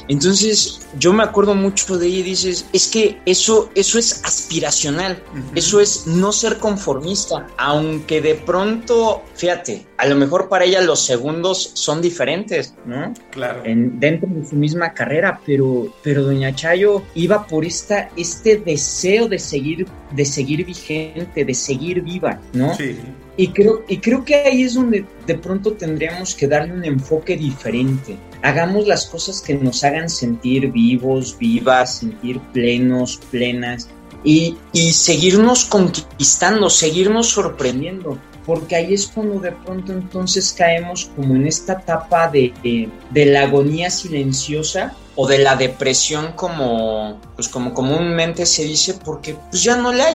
[0.08, 5.22] Entonces, yo me acuerdo mucho de ella y dices, es que eso, eso es aspiracional,
[5.54, 11.04] eso es no ser conformista, aunque de pronto, fíjate, a lo mejor para ella los
[11.04, 13.12] segundos son diferentes, ¿no?
[13.30, 13.62] Claro.
[13.64, 19.28] En, dentro de su misma carrera, pero, pero Doña Chayo iba por esta, este deseo
[19.28, 22.74] de seguir, de seguir vigente, de seguir viva, ¿no?
[22.74, 22.96] Sí.
[23.36, 27.36] Y creo, y creo que ahí es donde de pronto tendríamos que darle un enfoque
[27.36, 28.16] diferente.
[28.42, 33.88] Hagamos las cosas que nos hagan sentir vivos, vivas, sentir plenos, plenas
[34.24, 38.18] y, y seguirnos conquistando, seguirnos sorprendiendo.
[38.46, 43.26] Porque ahí es cuando de pronto entonces caemos como en esta etapa de, de, de
[43.26, 49.62] la agonía silenciosa o de la depresión como, pues como comúnmente se dice, porque pues
[49.62, 50.15] ya no le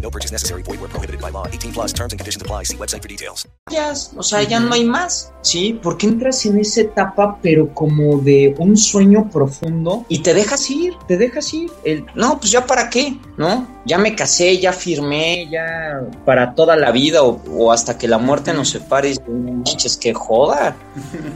[0.00, 0.62] No purchase necessary.
[0.62, 1.46] Void where prohibited by law.
[1.48, 2.64] 18 plus terms and conditions apply.
[2.64, 3.46] See website for details.
[4.16, 5.32] o sea, ya no hay más.
[5.42, 5.78] ¿sí?
[5.82, 10.94] Porque entras en esa etapa, pero como de un sueño profundo y te dejas ir,
[11.06, 11.70] te dejas ir.
[11.84, 13.75] El, no, pues ya para qué, ¿no?
[13.86, 18.52] Ya me casé, ya firmé, ya para toda la vida o, hasta que la muerte
[18.52, 19.12] nos separe.
[19.12, 20.76] Y es que joda,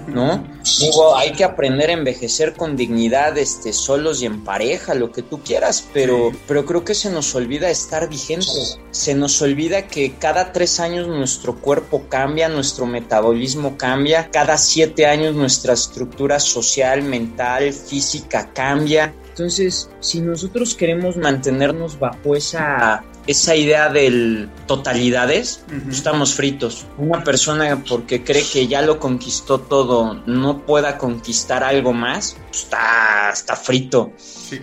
[0.09, 0.45] ¿no?
[0.81, 5.23] Digo, hay que aprender a envejecer con dignidad, este, solos y en pareja, lo que
[5.23, 8.81] tú quieras, pero, pero creo que se nos olvida estar vigentes.
[8.91, 15.07] Se nos olvida que cada tres años nuestro cuerpo cambia, nuestro metabolismo cambia cada siete
[15.07, 19.15] años nuestra estructura social, mental, física cambia.
[19.31, 26.87] Entonces, si nosotros queremos mantenernos bajo esa, esa idea de totalidades, estamos fritos.
[26.99, 33.31] Una persona porque cree que ya lo conquistó todo, no pueda conquistar algo más, está,
[33.33, 34.13] está frito.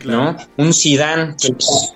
[0.06, 0.36] ¿no?
[0.58, 1.36] Un Sidán,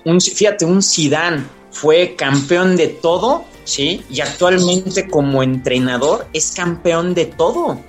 [0.04, 4.04] un, fíjate, un Sidán fue campeón de todo ¿sí?
[4.10, 7.80] Y actualmente como entrenador es campeón de todo.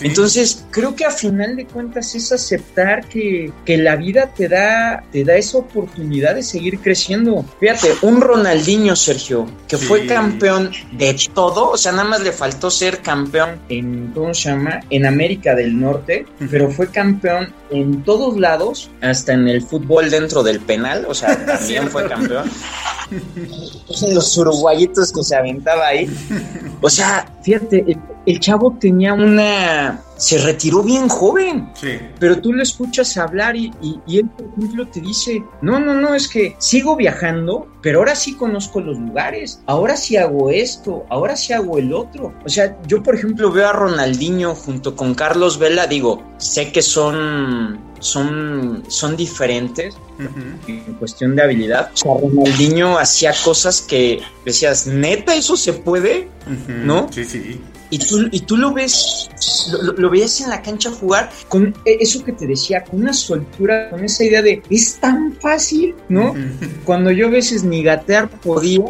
[0.00, 5.24] Entonces, creo que a final de cuentas es aceptar que, la vida te da, te
[5.24, 7.44] da esa oportunidad de seguir creciendo.
[7.60, 12.70] Fíjate, un Ronaldinho, Sergio, que fue campeón de todo, o sea, nada más le faltó
[12.70, 14.80] ser campeón en, ¿cómo se llama?
[14.90, 20.42] En América del Norte, pero fue campeón en todos lados, hasta en el fútbol dentro
[20.42, 22.50] del penal, o sea, también fue campeón.
[24.12, 26.08] Los uruguayitos que se aventaba ahí.
[26.80, 27.98] O sea, fíjate,
[28.30, 30.02] el, chavo tenía una.
[30.16, 31.70] Se retiró bien joven.
[31.74, 31.98] Sí.
[32.18, 36.14] Pero tú le escuchas hablar y, y, él, por ejemplo, te dice: No, no, no,
[36.14, 39.62] es que sigo viajando, pero ahora sí conozco los lugares.
[39.66, 42.34] Ahora sí hago esto, ahora sí hago el otro.
[42.44, 46.82] O sea, yo, por ejemplo, veo a Ronaldinho junto con Carlos Vela, digo, sé que
[46.82, 49.94] son son, son diferentes
[50.66, 51.90] en cuestión de habilidad.
[51.94, 56.28] O sea, Ronaldinho hacía cosas que decías, neta, eso se puede,
[56.66, 57.08] ¿no?
[57.12, 57.60] Sí, sí.
[57.90, 59.28] Y tú, y tú lo ves,
[59.96, 63.90] lo, veías en la cancha jugar con e, eso que te decía, con una soltura,
[63.90, 66.34] con esa idea de es tan fácil, ¿no?
[66.84, 68.80] Cuando yo a veces ni gatear podía,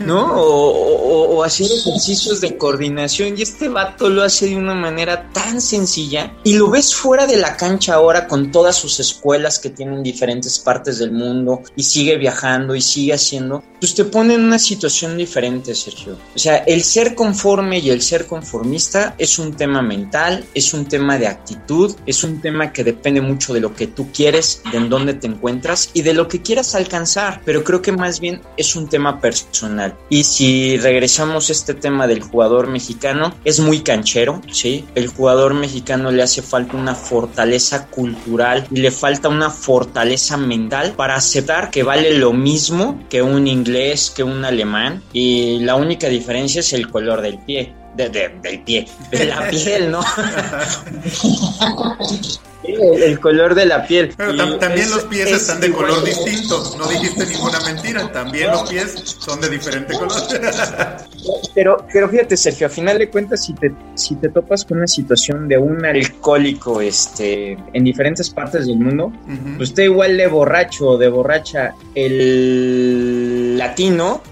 [0.00, 0.32] ¿no?
[0.34, 6.36] O, hacer ejercicios de coordinación y este vato lo hace de una manera tan sencilla
[6.44, 10.60] y lo ves fuera de la cancha ahora con todas sus escuelas que tienen diferentes
[10.60, 15.16] partes del mundo y sigue viajando y sigue haciendo, pues te pone en una situación
[15.16, 16.16] diferente, Sergio.
[16.32, 20.84] O sea, el ser conforme y el ser conformista es un tema mental, es un
[20.84, 24.78] tema de actitud, es un tema que depende mucho de lo que tú quieres, de
[24.78, 28.40] en dónde te encuentras y de lo que quieras alcanzar, pero creo que más bien
[28.56, 29.96] es un tema personal personal.
[30.08, 34.84] Y si regresamos a este tema del jugador mexicano, es muy canchero, ¿sí?
[34.94, 41.16] El jugador mexicano le hace falta una fortaleza cultural le falta una fortaleza mental para
[41.16, 46.60] aceptar que vale lo mismo que un inglés, que un alemán y la única diferencia
[46.60, 47.74] es el color del pie.
[47.96, 50.00] De, del pie, de la piel, ¿no?
[52.64, 54.12] el, color de la piel.
[54.16, 56.74] Pero también los pies están de color distinto.
[56.78, 58.10] No dijiste ninguna mentira.
[58.12, 60.12] También los pies son de diferente color.
[61.54, 64.86] pero, pero fíjate, Sergio, a final de cuentas, si te, si te topas con una
[64.86, 69.12] situación de un alcohólico este, en diferentes partes del mundo,
[69.56, 74.22] pues está igual de borracho o de borracha el latino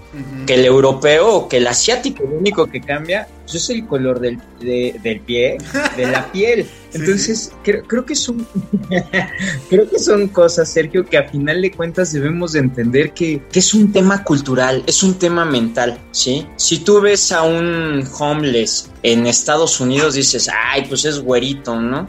[0.45, 4.19] que el europeo o que el asiático, lo único que cambia pues, es el color
[4.19, 5.57] del, del pie,
[5.97, 6.67] de la piel.
[6.93, 8.45] Entonces, Creo, creo, que son
[9.69, 13.59] creo que son cosas, Sergio, que a final de cuentas debemos de entender que, que,
[13.59, 16.45] es un tema cultural, es un tema mental, ¿sí?
[16.57, 22.07] Si tú ves a un homeless en Estados Unidos, dices, ay, pues es güerito, ¿no?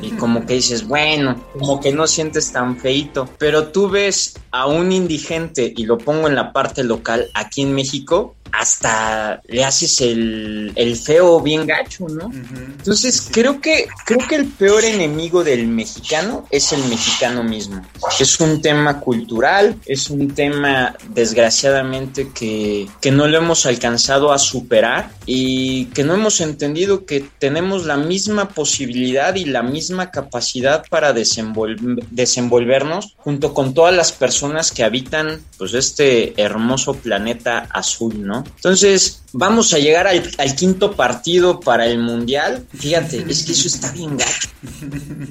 [0.00, 3.28] Y como que dices, bueno, como que no sientes tan feito.
[3.38, 7.74] Pero tú ves a un indigente, y lo pongo en la parte local, aquí en
[7.74, 12.30] México, hasta le haces el, feo bien gacho, ¿no?
[12.32, 17.82] Entonces creo que creo que el peor enemigo del mexicano es el mexicano mismo.
[18.20, 24.38] Es un tema cultural, es un tema desgraciadamente que, que no lo hemos alcanzado a
[24.38, 30.84] superar y que no hemos entendido que tenemos la misma posibilidad y la misma capacidad
[30.88, 38.41] para desenvolvernos junto con todas las personas que habitan pues este hermoso planeta azul, ¿no?
[38.56, 42.66] Entonces, vamos a llegar al, quinto partido para el Mundial.
[42.74, 44.48] Fíjate, es que eso está bien gacho,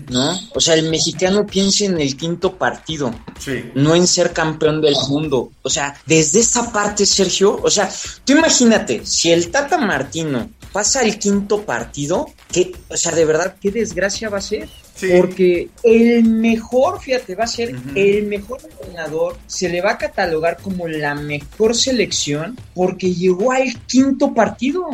[0.10, 0.39] ¿no?
[0.54, 3.13] O sea, el mexicano piensa en el quinto partido,
[3.76, 5.52] no en ser campeón del mundo.
[5.62, 7.91] O sea, desde esa parte, Sergio, o sea,
[8.26, 13.56] tú imagínate, si el Tata Martino pasa el quinto partido, que, o sea, de verdad,
[13.62, 14.69] qué desgracia va a ser.
[15.17, 20.58] Porque el mejor, fíjate, va a ser el mejor entrenador, se le va a catalogar
[20.62, 24.86] como la mejor selección porque llegó al quinto partido,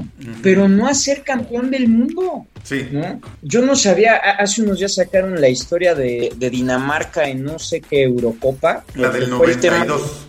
[0.42, 2.46] pero no a ser campeón del mundo.
[2.64, 2.90] Sí.
[3.42, 8.04] Yo no sabía, hace unos días sacaron la historia de, Dinamarca en no sé qué
[8.04, 8.84] Eurocopa.
[8.96, 10.28] La del 92.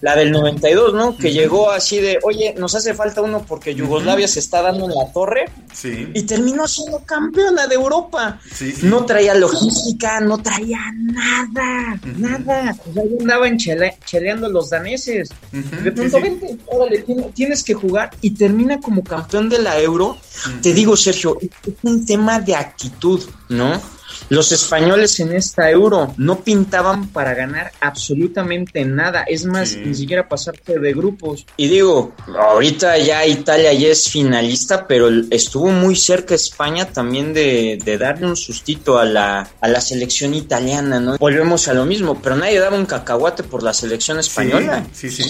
[0.00, 1.16] La del 92, ¿no?
[1.16, 4.94] Que llegó así de, oye, nos hace falta uno porque Yugoslavia se está dando en
[4.94, 5.46] la torre.
[5.72, 6.08] Sí.
[6.14, 8.40] Y terminó siendo campeona de Europa.
[8.82, 12.76] No traía logística, no traía nada, nada.
[12.88, 15.30] O sea, andaban cheleando los daneses.
[15.52, 17.04] de pronto, vente, órale,
[17.34, 20.16] tienes que jugar y termina como campeón de la Euro.
[20.62, 23.80] Te digo, Sergio, es un tema de actitud, ¿no?
[24.28, 29.24] Los españoles en esta euro no pintaban para ganar absolutamente nada.
[29.26, 31.44] Es más, ni siquiera pasarte de grupos.
[31.56, 37.78] Y digo, ahorita ya Italia ya es finalista, pero estuvo muy cerca España también de,
[37.98, 41.16] darle un sustito a la, a la selección italiana, ¿no?
[41.18, 44.86] Volvemos a lo mismo, pero nadie daba un cacahuate por la selección española.
[44.92, 45.10] sí.
[45.10, 45.24] sí.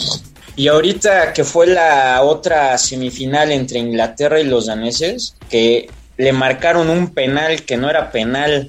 [0.56, 6.90] Y ahorita que fue la otra semifinal entre Inglaterra y los daneses, que le marcaron
[6.90, 8.68] un penal que no era penal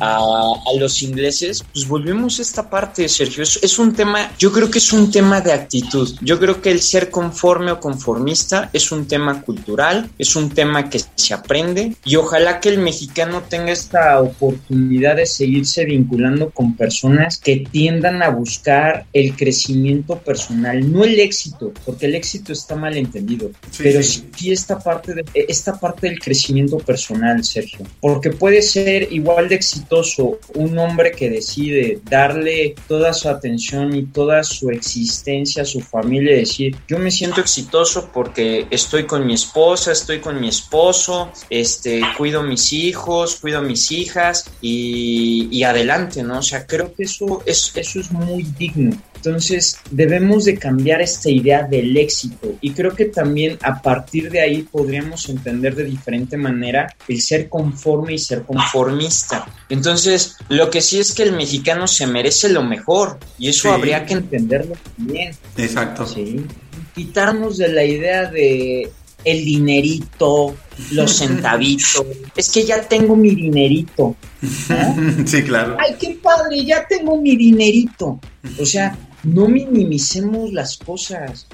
[0.00, 3.42] a, los ingleses, pues volvemos a esta parte, Sergio.
[3.42, 6.08] Es, un tema, yo creo que es un tema de actitud.
[6.20, 10.88] Yo creo que el ser conforme o conformista es un tema cultural, es un tema
[10.88, 16.76] que se aprende y ojalá que el mexicano tenga esta oportunidad de seguirse vinculando con
[16.76, 22.76] personas que tiendan a buscar el crecimiento personal, no el éxito, porque el éxito está
[22.76, 24.30] mal entendido, pero sí.
[24.46, 30.38] esta parte de esta parte del crecimiento personal, Sergio, porque puede ser igual de exitoso
[30.54, 36.32] un hombre que decide darle toda su atención y toda su existencia a su familia
[36.32, 41.30] y decir, yo me siento exitoso porque estoy con mi esposa, estoy con mi esposo,
[41.48, 46.38] este, cuido mis hijos, cuido mis hijas y, adelante, ¿no?
[46.38, 48.96] O sea, creo que eso es, eso es muy digno.
[49.22, 54.40] Entonces debemos de cambiar esta idea del éxito y creo que también a partir de
[54.40, 59.46] ahí podríamos entender de diferente manera el ser conforme y ser conformista.
[59.68, 64.06] Entonces lo que sí es que el mexicano se merece lo mejor y eso habría
[64.06, 65.36] que entenderlo también.
[65.58, 66.06] Exacto.
[66.06, 66.46] Sí.
[66.94, 68.90] Quitarnos de la idea de
[69.22, 70.56] el dinerito,
[70.92, 72.06] los centavitos.
[72.34, 74.16] es que ya tengo mi dinerito.
[75.26, 75.76] Sí, claro.
[75.78, 78.18] Ay, qué padre, ya tengo mi dinerito.
[78.58, 81.46] O sea, no minimicemos las cosas.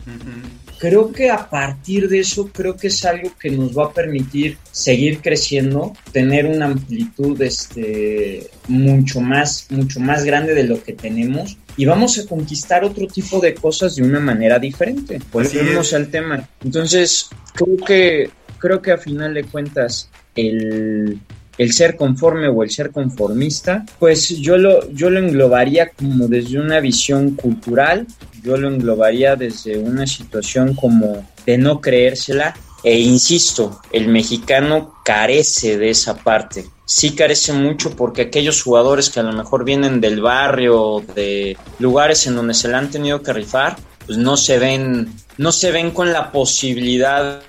[0.78, 4.58] Creo que a partir de eso, creo que es algo que nos va a permitir
[4.70, 11.56] seguir creciendo, tener una amplitud este, mucho, más, mucho más grande de lo que tenemos
[11.76, 15.20] y vamos a conquistar otro tipo de cosas de una manera diferente.
[15.32, 16.48] Volvemos al tema.
[16.62, 21.20] Entonces, creo que, creo que a final de cuentas, el,
[21.58, 26.58] el ser conforme o el ser conformista, pues yo lo, yo lo englobaría como desde
[26.58, 28.06] una visión cultural,
[28.42, 32.54] yo lo englobaría desde una situación como de no creérsela.
[32.84, 36.66] E insisto, el mexicano carece de esa parte.
[36.84, 42.26] Sí carece mucho porque aquellos jugadores que a lo mejor vienen del barrio, de lugares
[42.28, 43.76] en donde se le han tenido que rifar,
[44.06, 47.42] pues no se ven, no se ven con la posibilidad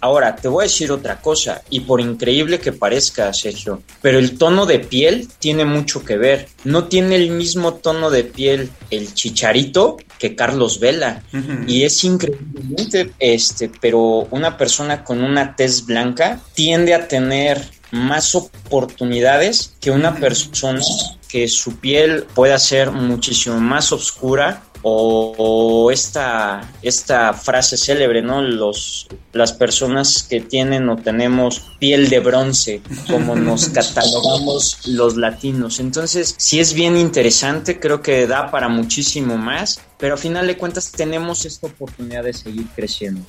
[0.00, 4.38] Ahora, te voy a decir otra cosa, y por increíble que parezca, Sergio, pero el
[4.38, 6.48] tono de piel tiene mucho que ver.
[6.62, 11.22] No tiene el mismo tono de piel el chicharito que Carlos Vela.
[11.66, 17.60] Y es increíblemente, este, pero una persona con una tez blanca tiende a tener
[17.90, 20.80] más oportunidades que una persona
[21.28, 28.42] que su piel pueda ser muchísimo más oscura o, esta, esta frase célebre, ¿no?
[28.42, 35.80] Los, las personas que tienen o tenemos piel de bronce, como nos catalogamos los latinos.
[35.80, 40.58] Entonces, sí es bien interesante, creo que da para muchísimo más, pero a final de
[40.58, 43.22] cuentas tenemos esta oportunidad de seguir creciendo.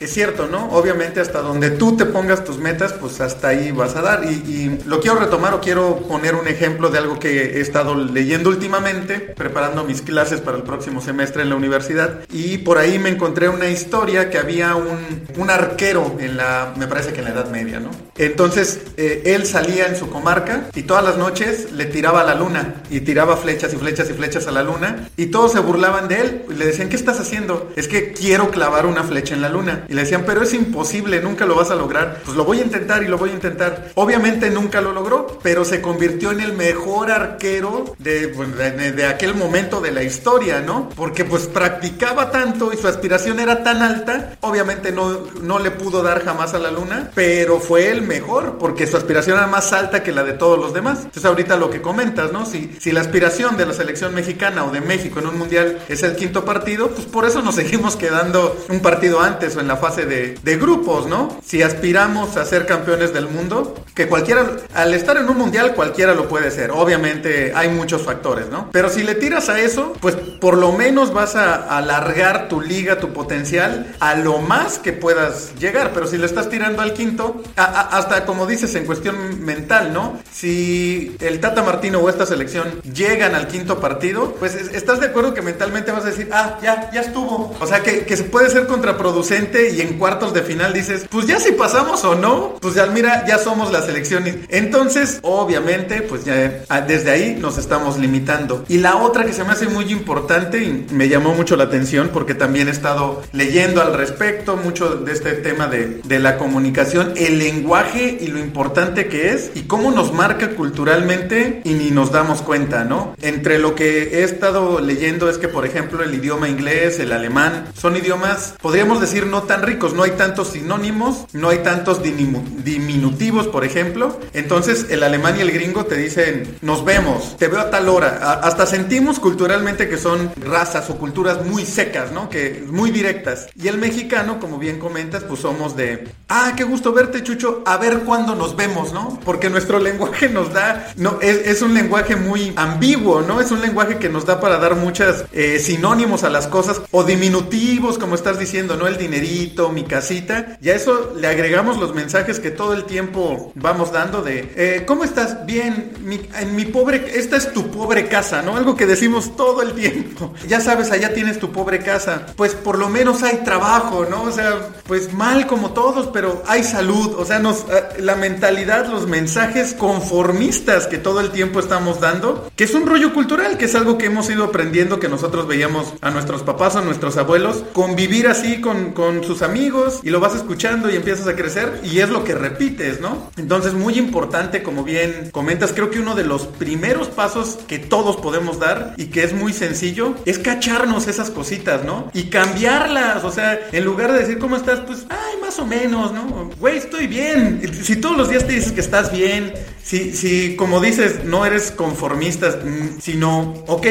[0.00, 0.70] Es cierto, ¿no?
[0.70, 4.24] Obviamente hasta donde tú te pongas tus metas, pues hasta ahí vas a dar.
[4.24, 8.48] Y, lo quiero retomar o quiero poner un ejemplo de algo que he estado leyendo
[8.48, 12.20] últimamente, preparando mis clases para el próximo semestre en la universidad.
[12.30, 16.86] Y por ahí me encontré una historia que había un, un arquero en la, me
[16.86, 17.90] parece que en la Edad Media, ¿no?
[18.16, 22.34] Entonces eh, él salía en su comarca y todas las noches le tiraba a la
[22.34, 26.08] luna y tiraba flechas y flechas y flechas a la luna y todos se burlaban
[26.08, 27.70] de él y le decían, ¿qué estás haciendo?
[27.76, 29.86] Es que quiero clavar una flecha en la luna.
[29.90, 32.20] Y le decían, pero es imposible, nunca lo vas a lograr.
[32.24, 33.90] Pues lo voy a intentar y lo voy a intentar.
[33.96, 39.80] Obviamente nunca lo logró, pero se convirtió en el mejor arquero de, de, aquel momento
[39.80, 40.88] de la historia, ¿no?
[40.90, 46.04] Porque pues practicaba tanto y su aspiración era tan alta, obviamente no, no le pudo
[46.04, 50.04] dar jamás a la luna, pero fue el mejor porque su aspiración era más alta
[50.04, 50.98] que la de todos los demás.
[50.98, 52.46] Entonces ahorita lo que comentas, ¿no?
[52.46, 56.04] Si, si la aspiración de la selección mexicana o de México en un mundial es
[56.04, 59.79] el quinto partido, pues por eso nos seguimos quedando un partido antes o en la
[59.80, 61.40] fase de, de grupos, ¿no?
[61.44, 66.14] Si aspiramos a ser campeones del mundo, que cualquiera, al estar en un mundial cualquiera
[66.14, 68.68] lo puede ser, obviamente hay muchos factores, ¿no?
[68.72, 72.98] Pero si le tiras a eso, pues por lo menos vas a alargar tu liga,
[72.98, 77.42] tu potencial a lo más que puedas llegar, pero si le estás tirando al quinto,
[77.56, 80.18] hasta como dices en cuestión mental, ¿no?
[80.32, 85.34] Si el Tata Martino o esta selección llegan al quinto partido, pues estás de acuerdo
[85.34, 87.54] que mentalmente vas a decir, ah, ya, ya estuvo.
[87.60, 91.38] O sea, que, que puede ser contraproducente y en cuartos de final dices, pues ya
[91.38, 94.24] si pasamos o no, pues ya mira, ya somos la selección.
[94.48, 98.64] Entonces, obviamente, pues ya ah, desde ahí nos estamos limitando.
[98.68, 102.10] Y la otra que se me hace muy importante y me llamó mucho la atención
[102.12, 107.14] porque también he estado leyendo al respecto mucho de este tema de, de la comunicación,
[107.16, 112.12] el lenguaje y lo importante que es y cómo nos marca culturalmente y ni nos
[112.12, 113.14] damos cuenta, ¿no?
[113.20, 117.68] Entre lo que he estado leyendo es que, por ejemplo, el idioma inglés, el alemán,
[117.74, 123.48] son idiomas, podríamos decir, no tan ricos, no hay tantos sinónimos, no hay tantos diminutivos,
[123.48, 124.18] por ejemplo.
[124.32, 128.40] Entonces, el alemán y el gringo te dicen, nos vemos, te veo a tal hora.
[128.42, 132.28] hasta sentimos culturalmente que son razas o culturas muy secas, ¿no?
[132.28, 133.48] Que muy directas.
[133.54, 137.76] Y el mexicano, como bien comentas, pues somos de, ah, qué gusto verte, Chucho, a
[137.76, 139.18] ver cuándo nos vemos, ¿no?
[139.24, 143.40] Porque nuestro lenguaje nos da, no, es, un lenguaje muy ambiguo, ¿no?
[143.40, 147.04] Es un lenguaje que nos da para dar muchas eh, sinónimos a las cosas o
[147.04, 148.86] diminutivos, como estás diciendo, ¿no?
[148.86, 149.39] El dinerito,
[149.72, 150.58] mi casita.
[150.60, 154.84] Y a eso le agregamos los mensajes que todo el tiempo vamos dando de, eh,
[154.86, 155.46] ¿cómo estás?
[155.46, 155.92] Bien,
[156.38, 158.56] en mi pobre, esta es tu pobre casa, ¿no?
[158.56, 160.34] Algo que decimos todo el tiempo.
[160.50, 162.26] Ya sabes, allá tienes tu pobre casa.
[162.34, 164.22] Pues por lo menos hay trabajo, ¿no?
[164.24, 167.14] O sea, pues mal como todos, pero hay salud.
[167.16, 172.50] O sea, nos, eh, la mentalidad, los mensajes conformistas que todo el tiempo estamos dando,
[172.56, 175.94] que es un rollo cultural, que es algo que hemos ido aprendiendo, que nosotros veíamos
[176.00, 180.34] a nuestros papás, a nuestros abuelos, convivir así con, con sus amigos y lo vas
[180.34, 183.30] escuchando y empiezas a crecer y es lo que repites, ¿no?
[183.36, 188.16] Entonces, muy importante, como bien comentas, creo que uno de los primeros pasos que todos
[188.16, 192.10] podemos dar y que es muy sencillo es cacharnos esas cositas, ¿no?
[192.12, 194.80] Y cambiarlas, o sea, en lugar de decir, ¿cómo estás?
[194.80, 196.50] Pues, ay, más o menos, ¿no?
[196.58, 197.62] Güey, estoy bien.
[197.84, 201.70] Si todos los días te dices que estás bien, si, si como dices, no eres
[201.70, 202.58] conformista,
[203.00, 203.86] sino, ok,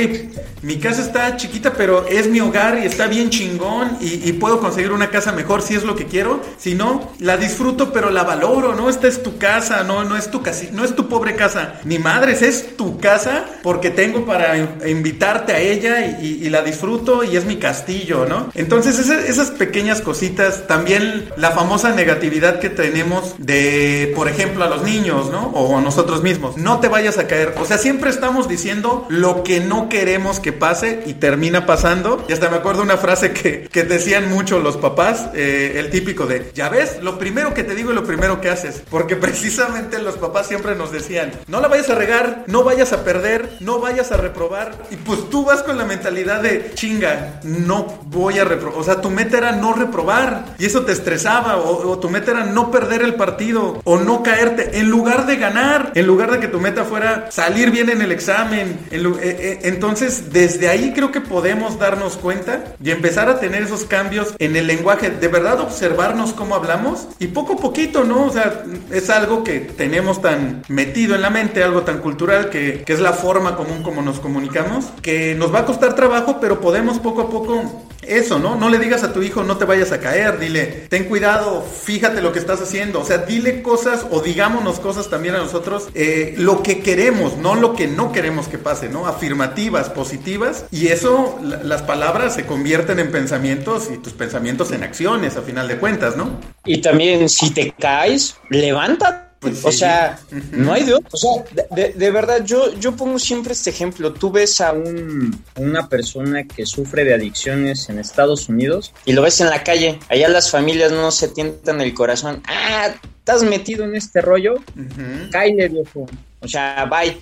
[0.62, 4.92] mi casa está chiquita, pero es mi hogar y está bien chingón y, puedo conseguir
[4.92, 6.42] una casa mejor si es lo que quiero.
[6.58, 8.90] Si no, la disfruto, pero la valoro, ¿no?
[8.90, 11.80] Esta es tu casa, no, no es tu casi, no es tu pobre casa.
[11.84, 14.58] Ni madres, es tu casa porque tengo para
[14.88, 18.50] invitarte a ella y, la disfruto y es mi castillo, ¿no?
[18.56, 24.82] Entonces, esas pequeñas cositas, también la famosa negatividad que tenemos de, por ejemplo, a los
[24.82, 25.48] niños, ¿no?
[25.54, 26.58] O a nosotros mismos.
[26.58, 27.54] No te vayas a caer.
[27.60, 32.26] O sea, siempre estamos diciendo lo que no queremos que pase y termina pasando.
[32.28, 36.26] Y hasta me acuerdo una frase que, que decían mucho los papás, eh, el típico
[36.26, 38.82] de, ya ves, lo primero que te digo y lo primero que haces.
[38.90, 43.04] Porque precisamente los papás siempre nos decían, no la vayas a regar, no vayas a
[43.04, 44.76] perder, no vayas a reprobar.
[44.92, 48.80] Y pues tú vas con la mentalidad de, chinga, no voy a reprobar.
[48.80, 50.56] O sea, tu meta era no reprobar.
[50.58, 51.58] Y eso te estresaba.
[51.58, 53.82] O, o tu meta era no perder el partido.
[53.84, 54.80] O no caerte.
[54.80, 55.92] En lugar de ganar.
[55.96, 58.80] En lugar de que tu meta fuera salir bien en el examen.
[58.92, 63.64] En, eh, eh, entonces, desde ahí creo que podemos darnos cuenta y empezar a tener
[63.64, 65.09] esos cambios en el lenguaje.
[65.10, 67.08] De verdad, observarnos cómo hablamos.
[67.20, 68.26] Y poco a poquito, ¿no?
[68.26, 72.84] O sea, es algo que tenemos tan metido en la mente, algo tan cultural que,
[72.86, 76.60] que es la forma común como nos comunicamos, que nos va a costar trabajo, pero
[76.60, 78.56] podemos poco a poco eso, ¿no?
[78.56, 82.22] No le digas a tu hijo no te vayas a caer, dile, ten cuidado, fíjate
[82.22, 86.34] lo que estás haciendo, o sea, dile cosas o digámonos cosas también a nosotros, eh,
[86.38, 89.06] lo que queremos, no lo que no queremos que pase, ¿no?
[89.06, 95.38] Afirmativas, positivas, y eso, las palabras se convierten en pensamientos y tus pensamientos en acciones,
[95.38, 96.42] a final de cuentas, ¿no?
[96.66, 100.20] Y también si te caes, levántate pues o sea,
[100.52, 101.32] no hay de O sea,
[101.72, 104.12] de, verdad, yo, yo pongo siempre este ejemplo.
[104.12, 109.22] Tú ves a un, una persona que sufre de adicciones en Estados Unidos y lo
[109.22, 109.98] ves en la calle.
[110.10, 112.44] Allá las familias no se tientan el corazón.
[112.50, 112.90] Ah,
[113.20, 114.56] estás metido en este rollo.
[114.76, 116.06] Uh viejo.
[116.42, 117.18] O sea, bye.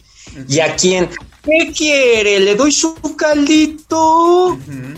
[0.47, 1.09] ¿Y a quién?
[1.43, 2.39] ¿Qué quiere?
[2.39, 4.57] ¿Le doy su caldito?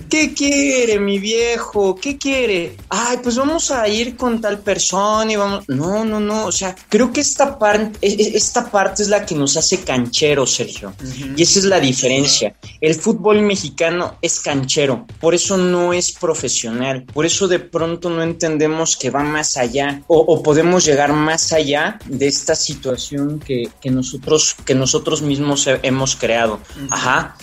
[0.09, 1.95] ¿qué quiere mi viejo?
[1.95, 2.75] ¿Qué quiere?
[2.89, 5.69] Ay, pues vamos a ir con tal persona y vamos...
[5.69, 9.35] No, no, no, o sea, creo que esta, parte e, esta parte es la que
[9.35, 10.93] nos hace cancheros, Sergio.
[11.35, 12.55] Y esa es la diferencia.
[12.81, 18.23] El fútbol mexicano es canchero, por eso no es profesional, por eso de pronto no
[18.23, 23.91] entendemos que va más allá o, podemos llegar más allá de esta situación que, que
[23.91, 26.59] nosotros, que nosotros mismos hemos creado.
[26.89, 27.35] Ajá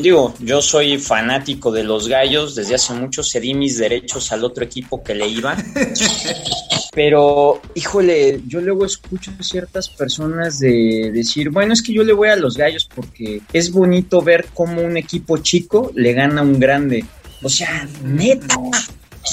[0.00, 4.64] digo, yo soy fanático de los gallos, desde hace mucho cedí mis derechos al otro
[4.64, 5.56] equipo que le iba.
[6.94, 12.12] Pero, híjole, yo luego escucho a ciertas personas de decir, bueno, es que yo le
[12.12, 16.44] voy a los gallos porque es bonito ver cómo un equipo chico le gana a
[16.44, 17.04] un grande.
[17.42, 18.56] O sea, neta,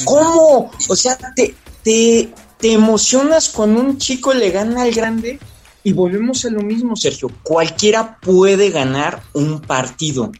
[0.05, 0.71] ¿cómo?
[0.89, 5.39] O sea, te, te, te emocionas cuando un chico le gana al grande.
[5.83, 7.29] Y volvemos a lo mismo, Sergio.
[7.43, 10.31] Cualquiera puede ganar un partido,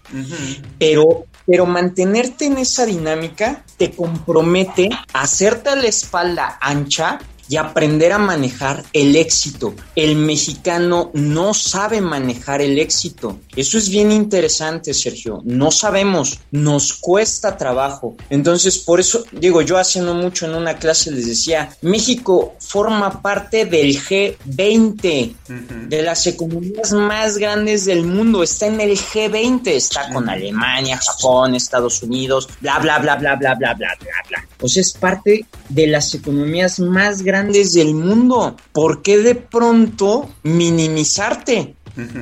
[0.78, 7.20] pero, pero mantenerte en esa dinámica te compromete a hacerte la espalda ancha
[7.52, 9.76] y aprender a manejar el éxito.
[9.94, 13.42] El mexicano no sabe manejar el éxito.
[13.58, 15.42] Eso es bien interesante, Sergio.
[15.44, 18.16] No sabemos, nos cuesta trabajo.
[18.30, 23.22] Entonces, por eso digo, yo hace no mucho en una clase les decía, México forma
[23.22, 25.36] parte del G20,
[25.90, 28.44] de las economías más grandes del mundo.
[28.44, 33.56] Está en el G20, está con Alemania, Japón, Estados Unidos, bla, bla, bla, bla, bla,
[33.56, 34.48] bla, bla, bla, bla.
[34.62, 38.56] O sea, es parte de las economías más grandes del mundo.
[38.72, 41.76] ¿Por qué de pronto minimizarte?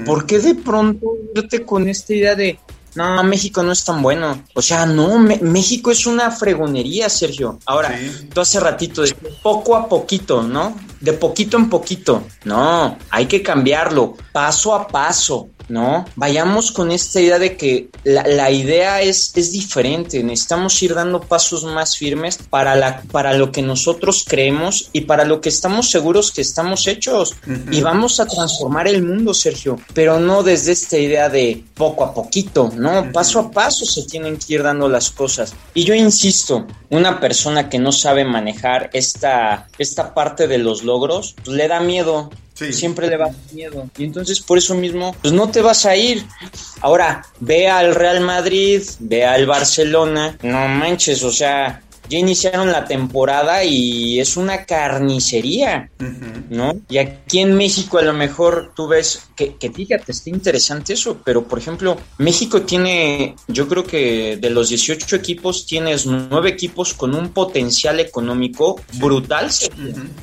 [0.06, 2.58] ¿Por qué de pronto irte con esta idea de,
[2.96, 4.44] no, México no es tan bueno.
[4.54, 7.60] O sea, no, México es una fregonería, Sergio.
[7.66, 7.98] Ahora,
[8.34, 9.14] tú hace ratito, de
[9.44, 10.76] poco a poquito, ¿no?
[11.00, 12.24] De poquito en poquito.
[12.44, 15.50] No, hay que cambiarlo, paso a paso.
[15.70, 16.06] ¿no?
[16.16, 21.64] Vayamos con esta idea de que la, idea es, es, diferente, necesitamos ir dando pasos
[21.64, 26.32] más firmes para, la, para lo que nosotros creemos y para lo que estamos seguros
[26.32, 27.36] que estamos hechos.
[27.72, 32.14] Y vamos a transformar el mundo, Sergio, pero no desde esta idea de poco a
[32.14, 33.12] poquito, ¿no?
[33.12, 35.54] Paso a paso se tienen que ir dando las cosas.
[35.74, 41.36] Y yo insisto, una persona que no sabe manejar esta, esta parte de los logros,
[41.44, 42.30] pues le da miedo
[42.72, 43.90] Siempre le va a dar miedo.
[43.98, 46.26] Y entonces por eso mismo, pues no te vas a ir.
[46.82, 50.38] Ahora, ve al Real Madrid, ve al Barcelona.
[50.42, 55.90] No manches, o sea, ya iniciaron la temporada y es una carnicería,
[56.50, 56.74] ¿no?
[56.90, 61.22] Y aquí en México a lo mejor tú ves que, que, fíjate, está interesante eso,
[61.24, 66.94] pero por ejemplo, México tiene, yo creo que de los 18 equipos tienes nueve equipos
[66.94, 69.50] con un potencial económico brutal,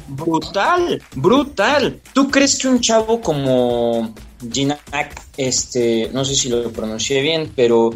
[0.09, 2.01] brutal, brutal.
[2.13, 4.13] ¿Tú crees que un chavo como
[4.53, 7.91] Ginac, este, no sé si lo pronuncié bien, pero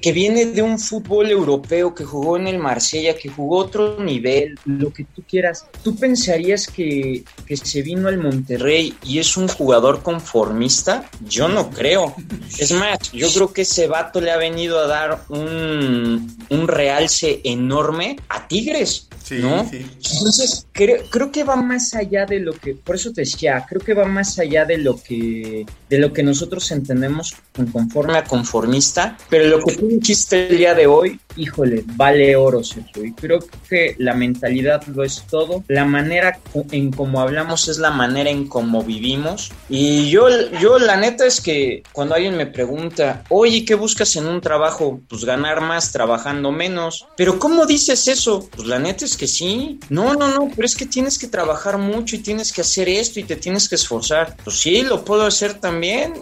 [0.00, 4.58] que, viene de un fútbol europeo, que jugó en el Marsella, que jugó otro nivel,
[4.64, 5.66] lo que tú quieras.
[5.82, 11.08] ¿Tú pensarías que, que se vino al Monterrey y es un jugador conformista?
[11.26, 12.14] Yo no creo.
[12.58, 17.40] Es más, yo creo que ese vato le ha venido a dar un, un realce
[17.44, 19.08] enorme a Tigres.
[19.30, 19.68] ¿no?
[19.72, 23.80] Entonces, creo, creo que va más allá de lo que, por eso te decía, creo
[23.80, 28.24] que va más allá de lo que, de lo que nosotros entendemos con conforme a
[28.24, 33.12] conformista, pero lo que tú dijiste el día de hoy, híjole, vale oro, Sergio, y
[33.12, 36.38] creo que la mentalidad lo es todo, la manera
[36.70, 40.28] en cómo hablamos es la manera en cómo vivimos, y yo,
[40.60, 45.00] yo la neta es que cuando alguien me pregunta, oye, ¿qué buscas en un trabajo?
[45.08, 48.48] Pues ganar más trabajando menos, pero ¿cómo dices eso?
[48.54, 49.78] Pues la neta es que sí.
[49.88, 53.20] No, no, no, pero es que tienes que trabajar mucho y tienes que hacer esto
[53.20, 54.36] y te tienes que esforzar.
[54.44, 56.14] Pues sí, lo puedo hacer también,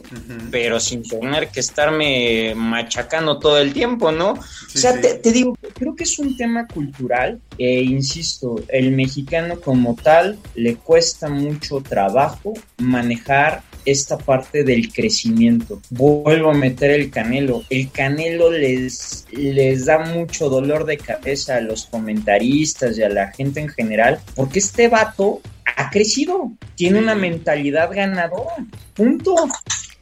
[0.50, 4.32] pero sin tener que estarme machacando todo el tiempo, ¿no?
[4.32, 7.40] o sea, Te, digo, creo que es un tema cultural.
[7.58, 15.80] E insisto, el mexicano como tal le cuesta mucho trabajo manejar esta parte del crecimiento.
[15.90, 17.64] Vuelvo a meter el canelo.
[17.70, 23.32] El canelo les, les da mucho dolor de cabeza a los comentaristas y a la
[23.32, 25.40] gente en general, porque este vato
[25.76, 28.66] ha crecido, tiene una mentalidad ganadora.
[28.94, 29.34] Punto.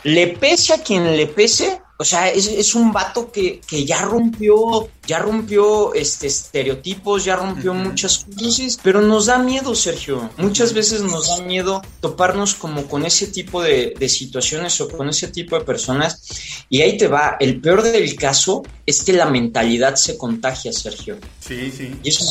[0.04, 4.88] Le pese a quien le pese, o sea, es, un vato que, que, ya rompió,
[5.04, 10.30] ya rompió este estereotipos, ya rompió muchas cosas, pero nos da miedo, Sergio.
[10.36, 15.08] Muchas veces nos da miedo toparnos como con ese tipo de, de, situaciones o con
[15.08, 16.22] ese tipo de personas.
[16.68, 21.18] Y ahí te va, el peor del caso es que la mentalidad se contagia, Sergio.
[21.40, 21.98] Sí, sí.
[22.04, 22.24] Y, eso,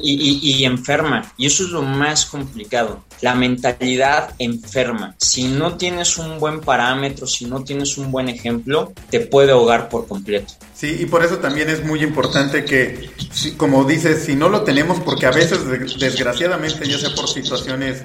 [0.00, 1.32] y, y enferma.
[1.36, 3.02] Y eso es lo más complicado.
[3.20, 5.16] La mentalidad enferma.
[5.18, 9.88] Si no tienes un buen parámetro, si no tienes un buen ejemplo, te puede ahogar
[9.88, 10.54] por completo.
[10.78, 13.10] Sí, y por eso también es muy importante que,
[13.56, 15.66] como dices, si no lo tenemos, porque a veces,
[15.98, 18.04] desgraciadamente, ya sea por situaciones,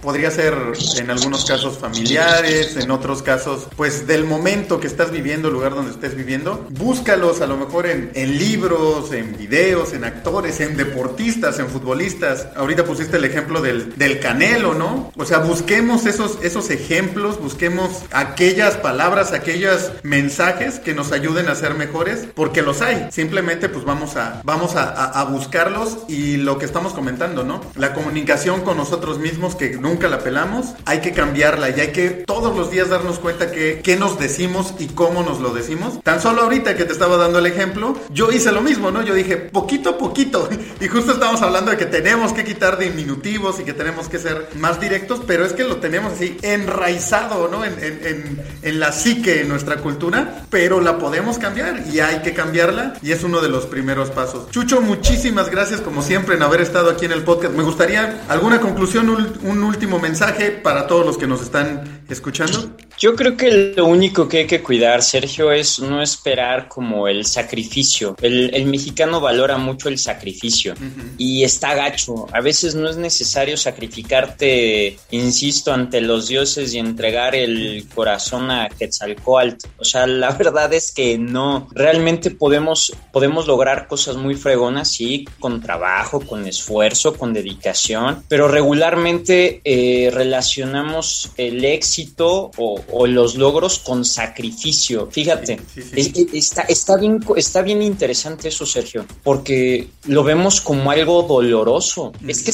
[0.00, 0.54] podría ser
[0.98, 5.74] en algunos casos familiares, en otros casos, pues del momento que estás viviendo, el lugar
[5.74, 10.76] donde estés viviendo, búscalos a lo mejor en, en libros, en videos, en actores, en
[10.76, 12.46] deportistas, en futbolistas.
[12.54, 15.12] Ahorita pusiste el ejemplo del, del canelo, ¿no?
[15.16, 21.56] O sea, busquemos esos, esos ejemplos, busquemos aquellas palabras, aquellos mensajes que nos ayuden a
[21.56, 23.08] ser mejores porque los hay.
[23.10, 27.60] Simplemente pues vamos a, vamos a, buscarlos y lo que estamos comentando, ¿no?
[27.76, 32.10] La comunicación con nosotros mismos que nunca la pelamos, hay que cambiarla y hay que
[32.10, 36.02] todos los días darnos cuenta que qué nos decimos y cómo nos lo decimos.
[36.02, 39.02] Tan solo ahorita que te estaba dando el ejemplo, yo hice lo mismo, ¿no?
[39.02, 40.48] Yo dije poquito a poquito
[40.80, 44.48] y justo estamos hablando de que tenemos que quitar diminutivos y que tenemos que ser
[44.56, 47.64] más directos, pero es que lo tenemos así enraizado, ¿no?
[47.64, 52.34] En, en, en la psique, en nuestra cultura, pero la podemos cambiar y hay que
[52.34, 54.50] cambiarla y es uno de los primeros pasos.
[54.50, 57.54] Chucho, muchísimas gracias como siempre en haber estado aquí en el podcast.
[57.54, 59.08] Me gustaría alguna conclusión,
[59.42, 62.76] un, último mensaje para todos los que nos están escuchando.
[62.98, 67.24] Yo creo que lo único que hay que cuidar, Sergio, es no esperar como el
[67.24, 68.16] sacrificio.
[68.20, 70.74] El, mexicano valora mucho el sacrificio
[71.18, 72.26] y está gacho.
[72.32, 78.68] A veces no es necesario sacrificarte, insisto, ante los dioses y entregar el corazón a
[78.68, 79.66] Quetzalcoatl.
[79.78, 85.24] O sea, la verdad es que no realmente podemos, podemos lograr cosas muy fregonas, sí,
[85.40, 92.01] con trabajo, con esfuerzo, con dedicación, pero regularmente eh, relacionamos el éxito
[92.56, 95.08] o, los logros con sacrificio.
[95.10, 95.60] Fíjate,
[96.32, 102.12] está, está, bien, está bien interesante eso, Sergio, porque lo vemos como algo doloroso.
[102.26, 102.50] Es que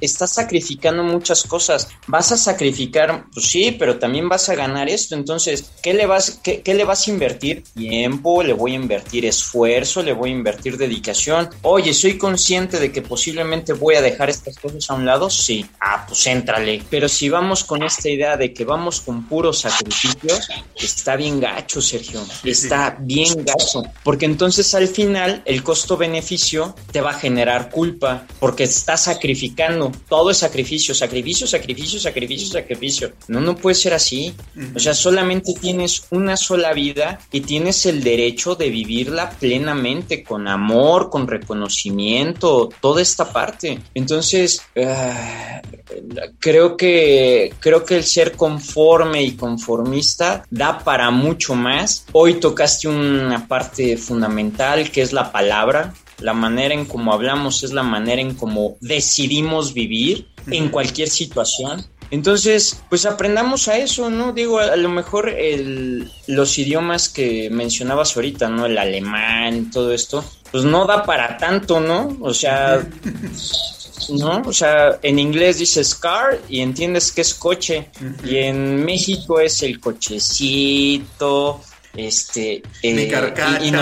[0.00, 1.88] estás sacrificando muchas cosas.
[2.06, 5.14] Vas a sacrificar, pues sí, pero también vas a ganar esto.
[5.14, 7.64] Entonces, ¿qué le vas, qué, qué le vas a invertir?
[7.74, 11.50] Tiempo, le voy a invertir esfuerzo, le voy a invertir dedicación.
[11.62, 15.64] Oye, soy consciente de que posiblemente voy a dejar estas cosas a un lado, sí.
[15.80, 16.82] Ah, pues éntrale.
[16.90, 20.34] Pero si vamos con esta idea de que vamos con puro sacrificio,
[20.76, 22.22] está bien gacho, Sergio.
[22.44, 23.82] Está bien gacho.
[24.02, 29.92] Porque entonces al final el costo-beneficio te va a generar culpa porque estás sacrificando.
[30.08, 33.12] Todo es sacrificio, sacrificio, sacrificio, sacrificio, sacrificio.
[33.28, 34.34] No, no puede ser así.
[34.74, 40.48] O sea, solamente tienes una sola vida y tienes el derecho de vivirla plenamente, con
[40.48, 43.78] amor, con reconocimiento, toda esta parte.
[43.94, 45.62] Entonces, ah,
[46.38, 52.06] creo que creo que el ser conforme y conformista da para mucho más.
[52.12, 55.92] Hoy tocaste una parte fundamental que es la palabra.
[56.20, 61.84] La manera en cómo hablamos es la manera en cómo decidimos vivir en cualquier situación.
[62.10, 64.32] Entonces, pues aprendamos a eso, ¿no?
[64.32, 68.64] Digo, a, lo mejor el, los idiomas que mencionabas ahorita, ¿no?
[68.64, 72.16] El alemán, todo esto, pues no da para tanto, ¿no?
[72.22, 72.88] O sea,
[74.10, 74.42] ¿no?
[74.46, 77.90] O sea, en inglés dices car y entiendes que es coche.
[78.24, 81.60] Y en México es el cochecito,
[81.96, 82.62] este.
[82.82, 83.64] mi eh, carcacha.
[83.64, 83.72] Y,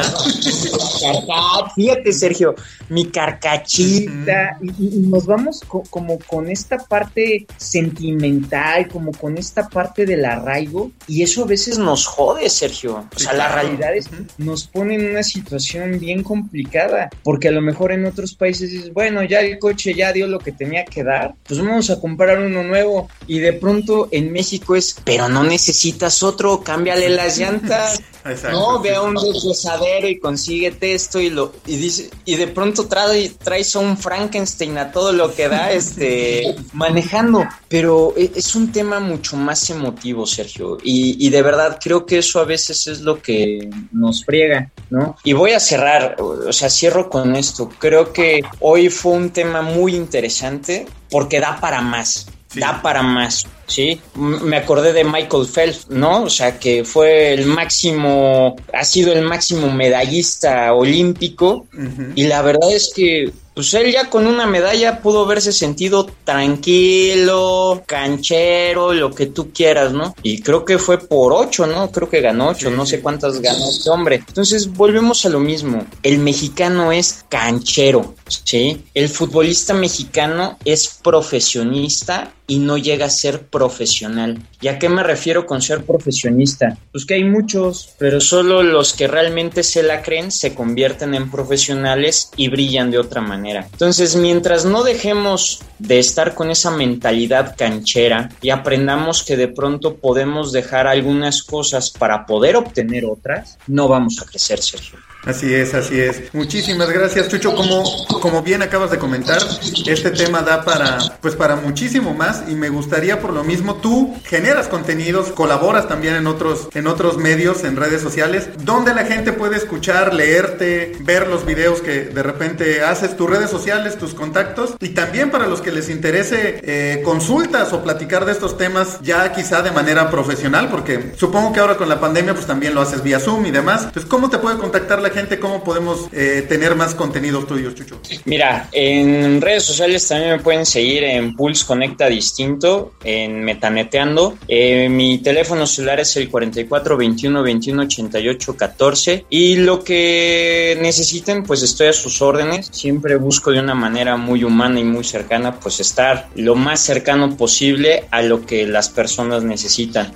[1.74, 2.54] fíjate, Sergio,
[2.88, 4.58] mi carcachita.
[4.62, 10.90] y, nos vamos como con esta parte sentimental, como con esta parte del arraigo.
[11.06, 13.06] Y eso a veces nos jode, Sergio.
[13.14, 14.08] O sea, la realidad es
[14.38, 17.10] nos pone en una situación bien complicada.
[17.22, 20.38] Porque a lo mejor en otros países dices, bueno, ya el coche ya dio lo
[20.38, 21.34] que tenía que dar.
[21.46, 23.08] Pues vamos a comprar uno nuevo.
[23.26, 28.02] Y de pronto en México es, pero no necesitas otro, cámbiale las llantas.
[28.50, 32.86] No, ve a un deshuesadero y consíguete esto y lo y dice y de pronto
[32.86, 38.54] trae, traes a un Frankenstein a todo lo que da este manejando, pero e, es
[38.54, 42.86] un tema mucho más emotivo, Sergio, y, y de verdad creo que eso a veces
[42.86, 45.16] es lo que nos friega, ¿no?
[45.22, 47.68] Y voy a cerrar, o sea, cierro con esto.
[47.78, 53.46] Creo que hoy fue un tema muy interesante porque da para más da para más,
[53.66, 54.00] ¿sí?
[54.14, 56.24] Me acordé de Michael Phelps, ¿no?
[56.24, 61.66] O sea, que fue el máximo, ha sido el máximo medallista olímpico
[62.14, 67.82] y la verdad es que pues él ya con una medalla pudo haberse sentido tranquilo,
[67.86, 70.14] canchero, lo que tú quieras, ¿no?
[70.22, 71.90] Y creo que fue por ocho, ¿no?
[71.90, 74.16] Creo que ganó ocho, no sé cuántas ganó este hombre.
[74.26, 75.86] Entonces volvemos a lo mismo.
[76.02, 78.84] El mexicano es canchero, ¿sí?
[78.92, 84.42] El futbolista mexicano es profesionista y no llega a ser profesional.
[84.60, 86.76] ¿Y a qué me refiero con ser profesionista?
[86.92, 91.30] Pues que hay muchos, pero solo los que realmente se la creen se convierten en
[91.30, 93.43] profesionales y brillan de otra manera.
[93.46, 99.96] Entonces, mientras no dejemos de estar con esa mentalidad canchera y aprendamos que de pronto
[99.96, 104.98] podemos dejar algunas cosas para poder obtener otras, no vamos a crecer, Sergio.
[105.26, 106.34] Así es, así es.
[106.34, 107.54] Muchísimas gracias, Chucho.
[107.54, 107.84] Como,
[108.20, 109.42] como bien acabas de comentar,
[109.86, 114.14] este tema da para, pues para muchísimo más y me gustaría por lo mismo, tú
[114.24, 119.32] generas contenidos, colaboras también en otros, en otros medios, en redes sociales, donde la gente
[119.32, 124.74] puede escuchar, leerte, ver los videos que de repente haces, tus redes sociales, tus contactos
[124.80, 129.32] y también para los que les interese eh, consultas o platicar de estos temas ya
[129.32, 133.02] quizá de manera profesional, porque supongo que ahora con la pandemia pues también lo haces
[133.02, 133.84] vía Zoom y demás.
[133.84, 135.38] Entonces, ¿cómo te puede contactar la gente?
[135.38, 138.00] ¿Cómo podemos eh, tener más contenidos tuyos, Chucho?
[138.26, 144.36] Mira, en redes sociales también me pueden seguir en Pulse Conecta Distinto, en Metaneteando.
[144.48, 151.44] Eh, mi teléfono celular es el 44 21 21 88 14 y lo que necesiten,
[151.44, 152.68] pues estoy a sus órdenes.
[152.72, 157.36] Siempre busco de una manera muy humana y muy cercana, pues estar lo más cercano
[157.36, 160.12] posible a lo que las personas necesitan.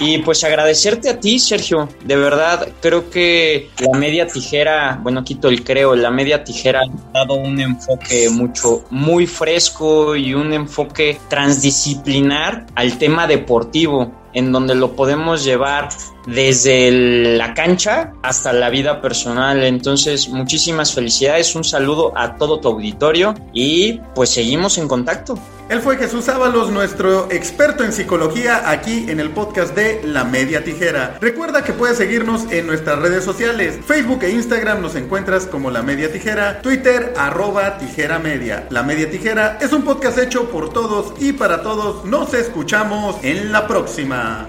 [0.00, 1.88] Y pues agradecerte a ti, Sergio.
[2.04, 7.18] De verdad, creo que la media tijera, bueno, quito el creo, la media tijera ha
[7.18, 14.74] dado un enfoque mucho, muy fresco y un enfoque transdisciplinar al tema deportivo en donde
[14.74, 15.90] lo podemos llevar
[16.26, 16.90] desde
[17.36, 19.62] la cancha hasta la vida personal.
[19.64, 25.38] Entonces, muchísimas felicidades, un saludo a todo tu auditorio y pues seguimos en contacto.
[25.70, 30.64] Él fue Jesús Ábalos, nuestro experto en psicología, aquí en el podcast de La Media
[30.64, 31.16] Tijera.
[31.20, 33.78] Recuerda que puedes seguirnos en nuestras redes sociales.
[33.86, 38.66] Facebook e Instagram nos encuentras como La Media Tijera, Twitter arroba Tijera Media.
[38.70, 42.04] La Media Tijera es un podcast hecho por todos y para todos.
[42.04, 44.48] Nos escuchamos en la próxima.